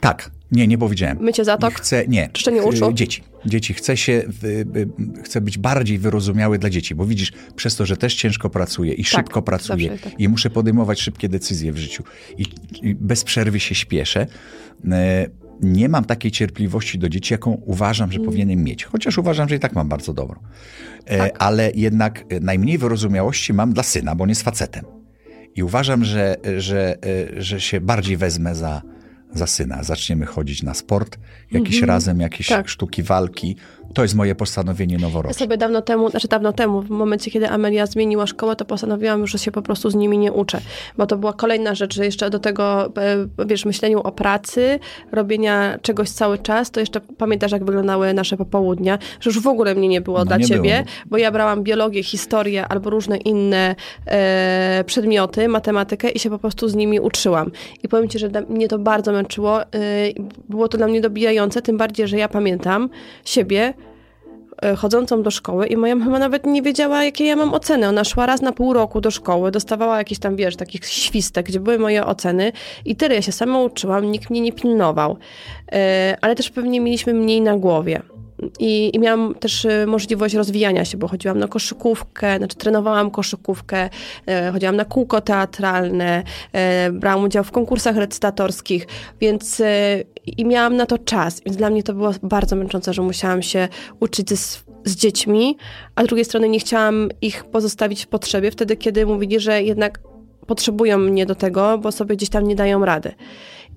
tak, 0.00 0.30
nie, 0.52 0.66
nie 0.66 0.78
powiedziałem. 0.78 1.18
Mycie 1.20 1.44
zatok? 1.44 1.74
Chcę, 1.74 2.06
nie. 2.08 2.28
Czyszczenie 2.32 2.62
uszu? 2.62 2.92
Dzieci. 2.92 3.22
Dzieci. 3.46 3.74
Chcę 3.74 3.96
się, 3.96 4.12
y, 4.44 4.46
y, 4.76 5.22
chcę 5.22 5.40
być 5.40 5.58
bardziej 5.58 5.98
wyrozumiały 5.98 6.58
dla 6.58 6.70
dzieci, 6.70 6.94
bo 6.94 7.06
widzisz, 7.06 7.32
przez 7.56 7.76
to, 7.76 7.86
że 7.86 7.96
też 7.96 8.14
ciężko 8.14 8.50
pracuję 8.50 8.94
i 8.94 9.04
szybko 9.04 9.42
pracuję 9.42 9.88
zawsze 9.88 10.10
tak. 10.10 10.20
i 10.20 10.28
muszę 10.28 10.50
podejmować 10.50 11.00
szybkie 11.00 11.28
decyzje 11.28 11.72
w 11.72 11.78
życiu 11.78 12.02
i, 12.38 12.44
i 12.82 12.94
bez 12.94 13.24
przerwy 13.24 13.60
się 13.60 13.74
śpieszę, 13.74 14.26
y, 14.84 14.88
nie 15.62 15.88
mam 15.88 16.04
takiej 16.04 16.30
cierpliwości 16.30 16.98
do 16.98 17.08
dzieci, 17.08 17.34
jaką 17.34 17.50
uważam, 17.50 18.10
Mm. 18.10 18.12
że 18.12 18.24
powinienem 18.24 18.64
mieć. 18.64 18.84
Chociaż 18.84 19.18
uważam, 19.18 19.48
że 19.48 19.56
i 19.56 19.58
tak 19.58 19.74
mam 19.74 19.88
bardzo 19.88 20.14
dobrą. 20.14 20.40
E, 21.06 21.18
Tak. 21.18 21.32
Ale 21.38 21.72
jednak 21.74 22.24
e, 22.28 22.40
najmniej 22.40 22.78
wyrozumiałości 22.78 23.52
mam 23.52 23.72
dla 23.72 23.82
syna, 23.82 24.14
bo 24.14 24.22
on 24.22 24.28
jest 24.28 24.42
facetem. 24.42 24.84
I 25.56 25.62
uważam, 25.62 26.04
że, 26.04 26.36
że, 26.58 26.96
e, 27.36 27.42
że 27.42 27.60
się 27.60 27.80
bardziej 27.80 28.16
wezmę 28.16 28.54
za, 28.54 28.82
za 29.34 29.46
syna. 29.46 29.82
Zaczniemy 29.82 30.26
chodzić 30.26 30.62
na 30.62 30.74
sport, 30.74 31.18
jakiś 31.50 31.82
razem, 31.82 32.20
jakieś 32.20 32.48
Tak. 32.48 32.68
sztuki 32.68 33.02
walki. 33.02 33.56
To 33.94 34.02
jest 34.02 34.14
moje 34.14 34.34
postanowienie 34.34 34.94
Ja 34.94 35.00
noworoczne. 35.00 35.34
sobie 35.34 35.56
dawno 35.56 35.82
temu, 35.82 36.10
znaczy 36.10 36.28
dawno 36.28 36.52
temu, 36.52 36.82
w 36.82 36.90
momencie, 36.90 37.30
kiedy 37.30 37.48
Amelia 37.48 37.86
zmieniła 37.86 38.26
szkołę, 38.26 38.56
to 38.56 38.64
postanowiłam 38.64 39.20
już, 39.20 39.30
że 39.32 39.38
się 39.38 39.52
po 39.52 39.62
prostu 39.62 39.90
z 39.90 39.94
nimi 39.94 40.18
nie 40.18 40.32
uczę. 40.32 40.60
Bo 40.98 41.06
to 41.06 41.16
była 41.16 41.32
kolejna 41.32 41.74
rzecz, 41.74 41.94
że 41.94 42.04
jeszcze 42.04 42.30
do 42.30 42.38
tego, 42.38 42.86
e, 42.86 43.46
wiesz, 43.46 43.64
myśleniu 43.64 44.00
o 44.00 44.12
pracy, 44.12 44.78
robienia 45.12 45.78
czegoś 45.82 46.10
cały 46.10 46.38
czas, 46.38 46.70
to 46.70 46.80
jeszcze 46.80 47.00
pamiętasz, 47.00 47.52
jak 47.52 47.64
wyglądały 47.64 48.14
nasze 48.14 48.36
popołudnia, 48.36 48.98
że 49.20 49.30
już 49.30 49.40
w 49.40 49.46
ogóle 49.46 49.74
mnie 49.74 49.88
nie 49.88 50.00
było 50.00 50.18
No, 50.18 50.24
dla 50.24 50.36
nie 50.36 50.44
ciebie, 50.44 50.74
było. 50.82 50.92
bo 51.06 51.16
ja 51.16 51.30
brałam 51.30 51.62
biologię, 51.62 52.02
historię 52.02 52.68
albo 52.68 52.90
różne 52.90 53.16
inne 53.16 53.74
e, 54.06 54.84
przedmioty, 54.86 55.48
matematykę 55.48 56.08
i 56.10 56.18
się 56.18 56.30
po 56.30 56.38
prostu 56.38 56.68
z 56.68 56.74
nimi 56.74 57.00
uczyłam. 57.00 57.50
I 57.82 57.88
powiem 57.88 58.08
ci, 58.08 58.18
że 58.18 58.30
mnie 58.48 58.68
to 58.68 58.78
bardzo 58.78 59.12
męczyło. 59.12 59.62
e, 59.62 59.66
było 60.48 60.68
to 60.68 60.78
dla 60.78 60.86
mnie 60.86 61.00
dobijające, 61.00 61.62
tym 61.62 61.76
bardziej, 61.78 62.08
że 62.08 62.16
ja 62.16 62.28
pamiętam 62.28 62.88
siebie, 63.24 63.74
chodzącą 64.76 65.22
do 65.22 65.30
szkoły 65.30 65.66
i 65.66 65.76
moja 65.76 65.94
mama 65.94 66.18
nawet 66.18 66.46
nie 66.46 66.62
wiedziała, 66.62 67.04
jakie 67.04 67.24
ja 67.24 67.36
mam 67.36 67.54
oceny. 67.54 67.88
Ona 67.88 68.04
szła 68.04 68.26
raz 68.26 68.42
na 68.42 68.52
pół 68.52 68.72
roku 68.72 69.00
do 69.00 69.10
szkoły, 69.10 69.50
dostawała 69.50 69.98
jakieś 69.98 70.18
tam, 70.18 70.36
wiesz, 70.36 70.56
takich 70.56 70.84
świstek, 70.86 71.46
gdzie 71.46 71.60
były 71.60 71.78
moje 71.78 72.06
oceny 72.06 72.52
i 72.84 72.96
tyle. 72.96 73.14
Ja 73.14 73.22
się 73.22 73.32
sama 73.32 73.60
uczyłam, 73.60 74.10
nikt 74.10 74.30
mnie 74.30 74.40
nie 74.40 74.52
pilnował. 74.52 75.16
E, 75.72 76.16
Ale 76.20 76.34
też 76.34 76.50
pewnie 76.50 76.80
mieliśmy 76.80 77.14
mniej 77.14 77.40
na 77.40 77.56
głowie. 77.58 78.02
I, 78.58 78.90
I 78.96 78.98
miałam 78.98 79.34
też 79.34 79.64
e, 79.64 79.86
możliwość 79.86 80.34
rozwijania 80.34 80.84
się, 80.84 80.98
bo 80.98 81.08
chodziłam 81.08 81.38
na 81.38 81.48
koszykówkę, 81.48 82.38
znaczy 82.38 82.56
trenowałam 82.56 83.10
koszykówkę, 83.10 83.90
e, 84.26 84.52
chodziłam 84.52 84.76
na 84.76 84.84
kółko 84.84 85.20
teatralne, 85.20 86.22
e, 86.52 86.90
brałam 86.92 87.24
udział 87.24 87.44
w 87.44 87.50
konkursach 87.50 87.96
recytatorskich, 87.96 88.86
więc 89.20 89.62
i 90.26 90.44
miałam 90.44 90.76
na 90.76 90.86
to 90.86 90.98
czas. 90.98 91.40
Więc 91.46 91.56
dla 91.56 91.70
mnie 91.70 91.82
to 91.82 91.94
było 91.94 92.10
bardzo 92.22 92.56
męczące, 92.56 92.94
że 92.94 93.02
musiałam 93.02 93.42
się 93.42 93.68
uczyć 94.00 94.32
s- 94.32 94.64
z 94.84 94.96
dziećmi, 94.96 95.56
a 95.94 96.04
z 96.04 96.06
drugiej 96.06 96.24
strony 96.24 96.48
nie 96.48 96.58
chciałam 96.58 97.08
ich 97.20 97.44
pozostawić 97.44 98.04
w 98.04 98.06
potrzebie 98.06 98.50
wtedy, 98.50 98.76
kiedy 98.76 99.06
mówili, 99.06 99.40
że 99.40 99.62
jednak 99.62 100.00
potrzebują 100.46 100.98
mnie 100.98 101.26
do 101.26 101.34
tego, 101.34 101.78
bo 101.78 101.92
sobie 101.92 102.16
gdzieś 102.16 102.28
tam 102.28 102.48
nie 102.48 102.56
dają 102.56 102.84
rady. 102.84 103.12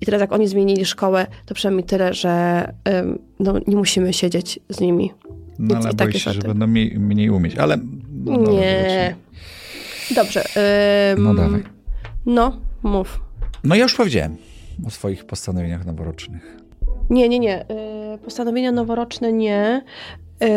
I 0.00 0.06
teraz 0.06 0.20
jak 0.20 0.32
oni 0.32 0.48
zmienili 0.48 0.84
szkołę, 0.84 1.26
to 1.46 1.54
przynajmniej 1.54 1.84
tyle, 1.84 2.14
że 2.14 2.72
ym, 2.88 3.18
no, 3.40 3.54
nie 3.66 3.76
musimy 3.76 4.12
siedzieć 4.12 4.60
z 4.68 4.80
nimi. 4.80 5.12
No 5.58 5.74
Więc 5.74 5.84
ale 5.84 5.94
i 5.94 5.96
tak 5.96 6.16
się, 6.16 6.32
że 6.32 6.40
będą 6.40 6.66
mniej, 6.66 6.98
mniej 6.98 7.30
umieć. 7.30 7.56
Ale 7.56 7.78
no, 8.24 8.52
nie. 8.52 9.16
Dobrze. 10.14 10.44
ym, 11.14 11.24
No 11.24 11.34
dawaj. 11.34 11.62
No, 12.26 12.60
mów. 12.82 13.20
No 13.64 13.74
ja 13.74 13.82
już 13.82 13.94
powiedziałem 13.94 14.36
o 14.86 14.90
swoich 14.90 15.24
postanowieniach 15.24 15.86
noworocznych. 15.86 16.56
Nie, 17.10 17.28
nie, 17.28 17.38
nie. 17.38 17.64
Yy, 18.12 18.18
postanowienia 18.18 18.72
noworoczne 18.72 19.32
nie. 19.32 19.82
Yy, 20.40 20.48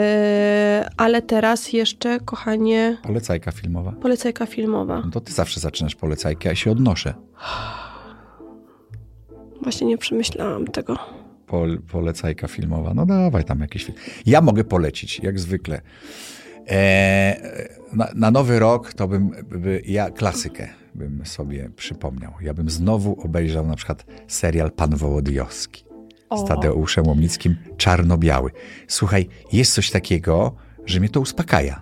ale 0.98 1.22
teraz 1.22 1.74
jeszcze, 1.74 2.20
kochanie, 2.20 2.98
Polecajka 3.04 3.52
filmowa. 3.52 3.92
polecajka 3.92 4.46
filmowa. 4.46 5.02
No 5.06 5.12
to 5.12 5.22
ty 5.22 5.34
zawsze 5.34 5.60
zaczynasz 5.60 5.96
polecajki, 5.96 6.48
a 6.48 6.52
ja 6.52 6.56
się 6.56 6.72
odnoszę. 6.72 7.14
Właśnie 9.64 9.88
nie 9.88 9.98
przemyślałam 9.98 10.68
tego. 10.68 10.98
Pol, 11.48 11.80
polecajka 11.92 12.48
filmowa. 12.48 12.94
No 12.94 13.06
dawaj 13.06 13.44
tam 13.44 13.60
jakiś 13.60 13.86
film. 13.86 13.98
Ja 14.26 14.42
mogę 14.42 14.64
polecić, 14.64 15.20
jak 15.20 15.40
zwykle. 15.40 15.82
E, 16.70 17.60
na, 17.94 18.08
na 18.16 18.32
nowy 18.32 18.60
rok 18.60 18.94
to 18.94 19.08
bym, 19.08 19.30
by, 19.50 19.82
ja 19.86 20.10
klasykę 20.12 20.68
bym 20.96 21.26
sobie 21.26 21.70
przypomniał. 21.76 22.32
Ja 22.42 22.54
bym 22.54 22.70
znowu 22.70 23.22
obejrzał 23.22 23.68
na 23.68 23.76
przykład 23.76 24.06
serial 24.28 24.72
Pan 24.72 24.96
Wołodyjowski 24.96 25.84
z. 26.38 26.46
Tadeuszem 26.48 27.08
Łomnickim, 27.08 27.56
czarno-biały. 27.78 28.52
Słuchaj, 28.88 29.28
jest 29.52 29.74
coś 29.74 29.92
takiego, 29.92 30.56
że 30.86 31.00
mnie 31.00 31.10
to 31.10 31.20
uspokaja. 31.22 31.82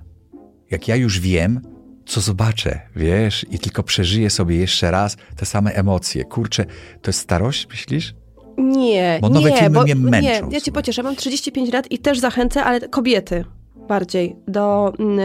Jak 0.71 0.87
ja 0.87 0.95
już 0.95 1.19
wiem, 1.19 1.61
co 2.05 2.21
zobaczę, 2.21 2.79
wiesz, 2.95 3.45
i 3.51 3.59
tylko 3.59 3.83
przeżyję 3.83 4.29
sobie 4.29 4.55
jeszcze 4.55 4.91
raz 4.91 5.17
te 5.35 5.45
same 5.45 5.73
emocje. 5.73 6.25
Kurczę, 6.25 6.65
to 7.01 7.09
jest 7.09 7.19
starość, 7.19 7.67
myślisz? 7.69 8.15
Nie, 8.57 9.19
Bo 9.21 9.29
nowe 9.29 9.51
nie, 9.51 9.57
filmy 9.57 9.73
bo, 9.73 9.83
mnie 9.83 9.95
męczą, 9.95 10.19
Nie, 10.21 10.29
ja 10.29 10.41
cię 10.41 10.59
słuchaj. 10.59 10.73
pocieszę, 10.73 11.03
mam 11.03 11.15
35 11.15 11.73
lat 11.73 11.91
i 11.91 11.99
też 11.99 12.19
zachęcę, 12.19 12.63
ale 12.63 12.89
kobiety 12.89 13.45
bardziej 13.87 14.35
do 14.47 14.93
mm, 14.99 15.19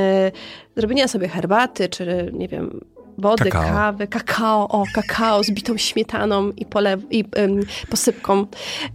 zrobienia 0.77 1.09
sobie 1.09 1.29
herbaty, 1.29 1.89
czy 1.89 2.31
nie 2.35 2.49
wiem, 2.49 2.81
wody, 3.19 3.45
Kakao. 3.51 3.63
kawy, 3.63 4.07
kakao, 4.07 4.69
o, 4.69 4.85
kakao 4.95 5.43
z 5.43 5.51
bitą 5.51 5.77
śmietaną 5.77 6.51
i, 6.51 6.67
polew, 6.67 7.01
i 7.11 7.25
ym, 7.39 7.61
posypką, 7.91 8.47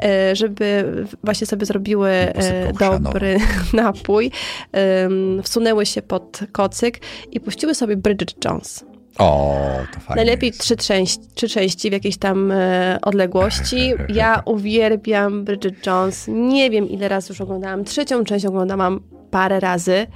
e, 0.03 0.35
żeby 0.35 0.93
właśnie 1.23 1.47
sobie 1.47 1.65
zrobiły 1.65 2.09
e, 2.09 2.73
dobry 2.73 3.37
napój, 3.73 4.31
ym, 5.05 5.41
wsunęły 5.43 5.85
się 5.85 6.01
pod 6.01 6.39
kocyk 6.51 6.99
i 7.31 7.39
puściły 7.39 7.75
sobie 7.75 7.97
Bridget 7.97 8.45
Jones. 8.45 8.85
O, 9.17 9.55
to 9.93 9.99
fajnie. 9.99 10.15
Najlepiej 10.15 10.47
jest. 10.47 10.61
trzy 10.61 10.77
części, 10.77 11.19
trzy 11.35 11.49
części 11.49 11.89
w 11.89 11.93
jakiejś 11.93 12.17
tam 12.17 12.51
e, 12.51 12.97
odległości. 13.01 13.93
Ja 14.09 14.41
uwielbiam 14.45 15.43
Bridget 15.45 15.85
Jones. 15.87 16.25
Nie 16.27 16.69
wiem, 16.69 16.89
ile 16.89 17.07
razy 17.07 17.27
już 17.29 17.41
oglądałam. 17.41 17.83
Trzecią 17.83 18.23
część 18.23 18.45
oglądałam 18.45 18.99
parę 19.31 19.59
razy. 19.59 20.07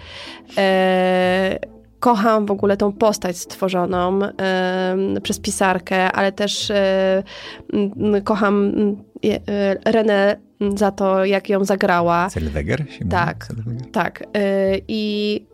E, 0.58 1.60
kocham 2.02 2.46
w 2.46 2.52
ogóle 2.52 2.78
tą 2.78 2.92
postać 2.92 3.38
stworzoną 3.38 4.20
e, 4.24 4.96
przez 5.24 5.40
pisarkę, 5.40 6.12
ale 6.12 6.32
też 6.32 6.72
e, 6.72 7.24
m, 7.74 8.22
kocham 8.24 8.72
e, 9.26 9.92
Renę 9.92 10.38
za 10.76 10.92
to, 10.92 11.26
jak 11.26 11.50
ją 11.50 11.66
zagrała. 11.66 12.30
Zellweger 12.30 12.80
się 12.80 13.06
mówi? 13.06 13.10
Tak. 13.10 13.48
Tak. 13.92 14.22
y, 14.22 14.82
I, 14.88 15.46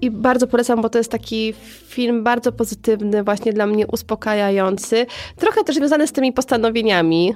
I 0.00 0.10
bardzo 0.10 0.46
polecam, 0.46 0.82
bo 0.82 0.88
to 0.88 0.98
jest 0.98 1.10
taki 1.10 1.54
film 1.86 2.24
bardzo 2.24 2.52
pozytywny, 2.52 3.22
właśnie 3.24 3.52
dla 3.52 3.66
mnie 3.66 3.86
uspokajający. 3.86 5.06
Trochę 5.36 5.64
też 5.64 5.76
związany 5.76 6.06
z 6.06 6.12
tymi 6.12 6.32
postanowieniami, 6.32 7.34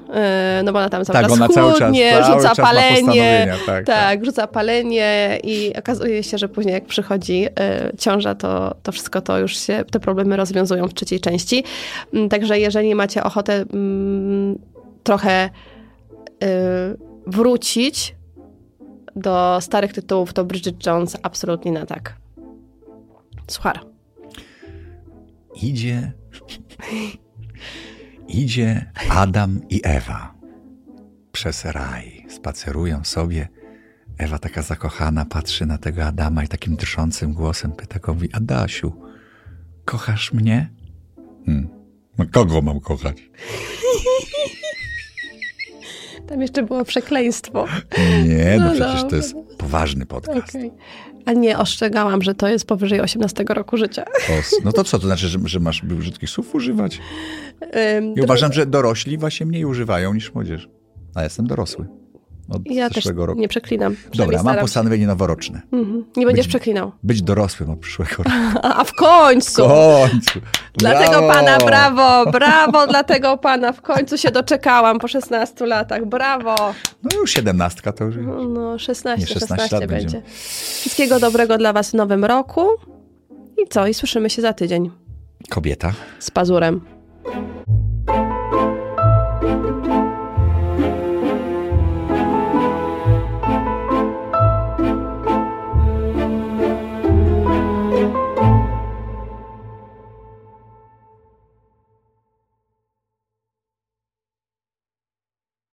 y, 0.60 0.62
no 0.62 0.72
bo 0.72 0.78
ona 0.78 0.88
tam 0.90 1.04
cały 1.04 1.14
Tak, 1.14 1.22
czas 1.26 1.32
ona 1.32 1.48
cały 1.48 1.72
czas, 1.72 1.80
chudnie, 1.80 2.10
cały 2.10 2.24
rzuca 2.24 2.48
czas 2.48 2.56
palenie. 2.56 2.96
postanowienia, 2.96 3.56
tak, 3.66 3.86
Tak, 3.86 4.24
rzuca 4.24 4.46
palenie 4.46 5.38
i 5.44 5.72
okazuje 5.78 6.22
się, 6.22 6.38
że 6.38 6.48
później 6.48 6.74
jak 6.74 6.84
przychodzi 6.84 7.46
y, 7.46 7.96
ciąża, 7.98 8.34
to, 8.34 8.74
to 8.82 8.92
wszystko 8.92 9.20
to 9.20 9.38
już 9.38 9.56
się, 9.58 9.84
te 9.90 10.00
problemy 10.00 10.36
rozwiązują 10.36 10.88
w 10.88 10.94
trzeciej 10.94 11.20
części. 11.20 11.64
Mm, 12.14 12.28
Także 12.28 12.58
jeżeli 12.58 12.94
macie 12.94 13.24
ochotę 13.24 13.64
mm, 13.72 14.58
trochę 15.02 15.50
y, 16.44 16.48
wrócić 17.26 18.14
do 19.16 19.58
starych 19.60 19.92
tytułów 19.92 20.32
to 20.32 20.44
Bridget 20.44 20.86
Jones 20.86 21.16
absolutnie 21.22 21.72
na 21.72 21.86
tak. 21.86 22.21
Suchar. 23.46 23.80
Idzie, 25.62 26.12
idzie 28.28 28.92
Adam 29.10 29.60
i 29.68 29.80
Ewa 29.84 30.34
przez 31.32 31.64
raj. 31.64 32.26
Spacerują 32.28 33.04
sobie. 33.04 33.48
Ewa 34.18 34.38
taka 34.38 34.62
zakochana 34.62 35.24
patrzy 35.24 35.66
na 35.66 35.78
tego 35.78 36.04
Adama 36.04 36.44
i 36.44 36.48
takim 36.48 36.76
drżącym 36.76 37.32
głosem 37.32 37.72
pyta 37.72 37.98
go, 37.98 38.14
mówi, 38.14 38.32
Adasiu, 38.32 38.92
kochasz 39.84 40.32
mnie? 40.32 40.70
Hmm. 41.46 41.68
No 42.18 42.24
kogo 42.32 42.62
mam 42.62 42.80
kochać? 42.80 43.30
Tam 46.26 46.40
jeszcze 46.42 46.62
było 46.62 46.84
przekleństwo. 46.84 47.66
Nie, 48.28 48.56
no, 48.58 48.64
No 48.64 48.72
przecież 48.74 49.10
to 49.10 49.16
jest 49.16 49.34
poważny 49.72 50.06
podcast. 50.06 50.48
Okej. 50.48 50.72
A 51.26 51.32
nie, 51.32 51.58
ostrzegałam, 51.58 52.22
że 52.22 52.34
to 52.34 52.48
jest 52.48 52.66
powyżej 52.66 53.00
18 53.00 53.44
roku 53.48 53.76
życia. 53.76 54.04
Os. 54.40 54.54
No 54.64 54.72
to 54.72 54.84
co, 54.84 54.98
to 54.98 55.06
znaczy, 55.06 55.28
że, 55.28 55.38
że 55.44 55.60
masz 55.60 55.82
brzydkich 55.82 56.30
słów 56.30 56.54
używać? 56.54 57.00
Ym, 57.98 58.14
Ja 58.16 58.24
uważam, 58.24 58.52
że 58.52 58.66
dorośli 58.66 59.18
właśnie 59.18 59.46
mniej 59.46 59.64
używają 59.64 60.14
niż 60.14 60.34
młodzież. 60.34 60.68
A 61.14 61.20
ja 61.20 61.24
jestem 61.24 61.46
dorosły. 61.46 61.86
Od 62.48 62.62
Ja 62.66 62.88
też 62.88 62.94
zeszłego 62.94 63.26
roku. 63.26 63.40
nie 63.40 63.48
przeklinam. 63.48 63.96
Dobra, 64.14 64.42
mam 64.42 64.56
postanowienie 64.58 65.06
noworoczne. 65.06 65.60
Mhm. 65.72 66.04
Nie 66.16 66.26
będziesz 66.26 66.46
Być- 66.46 66.52
przeklinał. 66.52 66.92
Być 67.02 67.22
dorosłym 67.22 67.70
od 67.70 67.78
przyszłego 67.78 68.10
roku. 68.16 68.30
A, 68.62 68.74
a 68.80 68.84
w 68.84 68.92
końcu! 68.92 69.62
W 69.64 69.68
końcu! 69.68 70.40
Dlatego 70.74 71.10
Brawo! 71.10 71.28
pana, 71.32 71.58
brawo, 71.58 72.30
brawo 72.30 72.86
dla 72.86 73.04
tego 73.04 73.36
pana. 73.36 73.72
W 73.72 73.82
końcu 73.82 74.18
się 74.18 74.30
doczekałam 74.30 74.98
po 74.98 75.08
16 75.08 75.66
latach. 75.66 76.04
Brawo. 76.06 76.56
No 77.02 77.10
już 77.20 77.30
siedemnastka 77.30 77.92
to 77.92 78.04
już... 78.04 78.14
No, 78.48 78.78
16, 78.78 79.20
Nie, 79.20 79.26
16 79.26 79.46
16 79.56 79.76
lat 79.76 79.86
będzie. 79.86 80.04
będziemy. 80.04 80.22
Wszystkiego 80.80 81.20
dobrego 81.20 81.58
dla 81.58 81.72
was 81.72 81.90
w 81.90 81.94
nowym 81.94 82.24
roku. 82.24 82.66
I 83.64 83.68
co? 83.68 83.86
I 83.86 83.94
słyszymy 83.94 84.30
się 84.30 84.42
za 84.42 84.52
tydzień 84.52 84.90
Kobieta. 85.50 85.92
z 86.18 86.30
pazurem. 86.30 86.80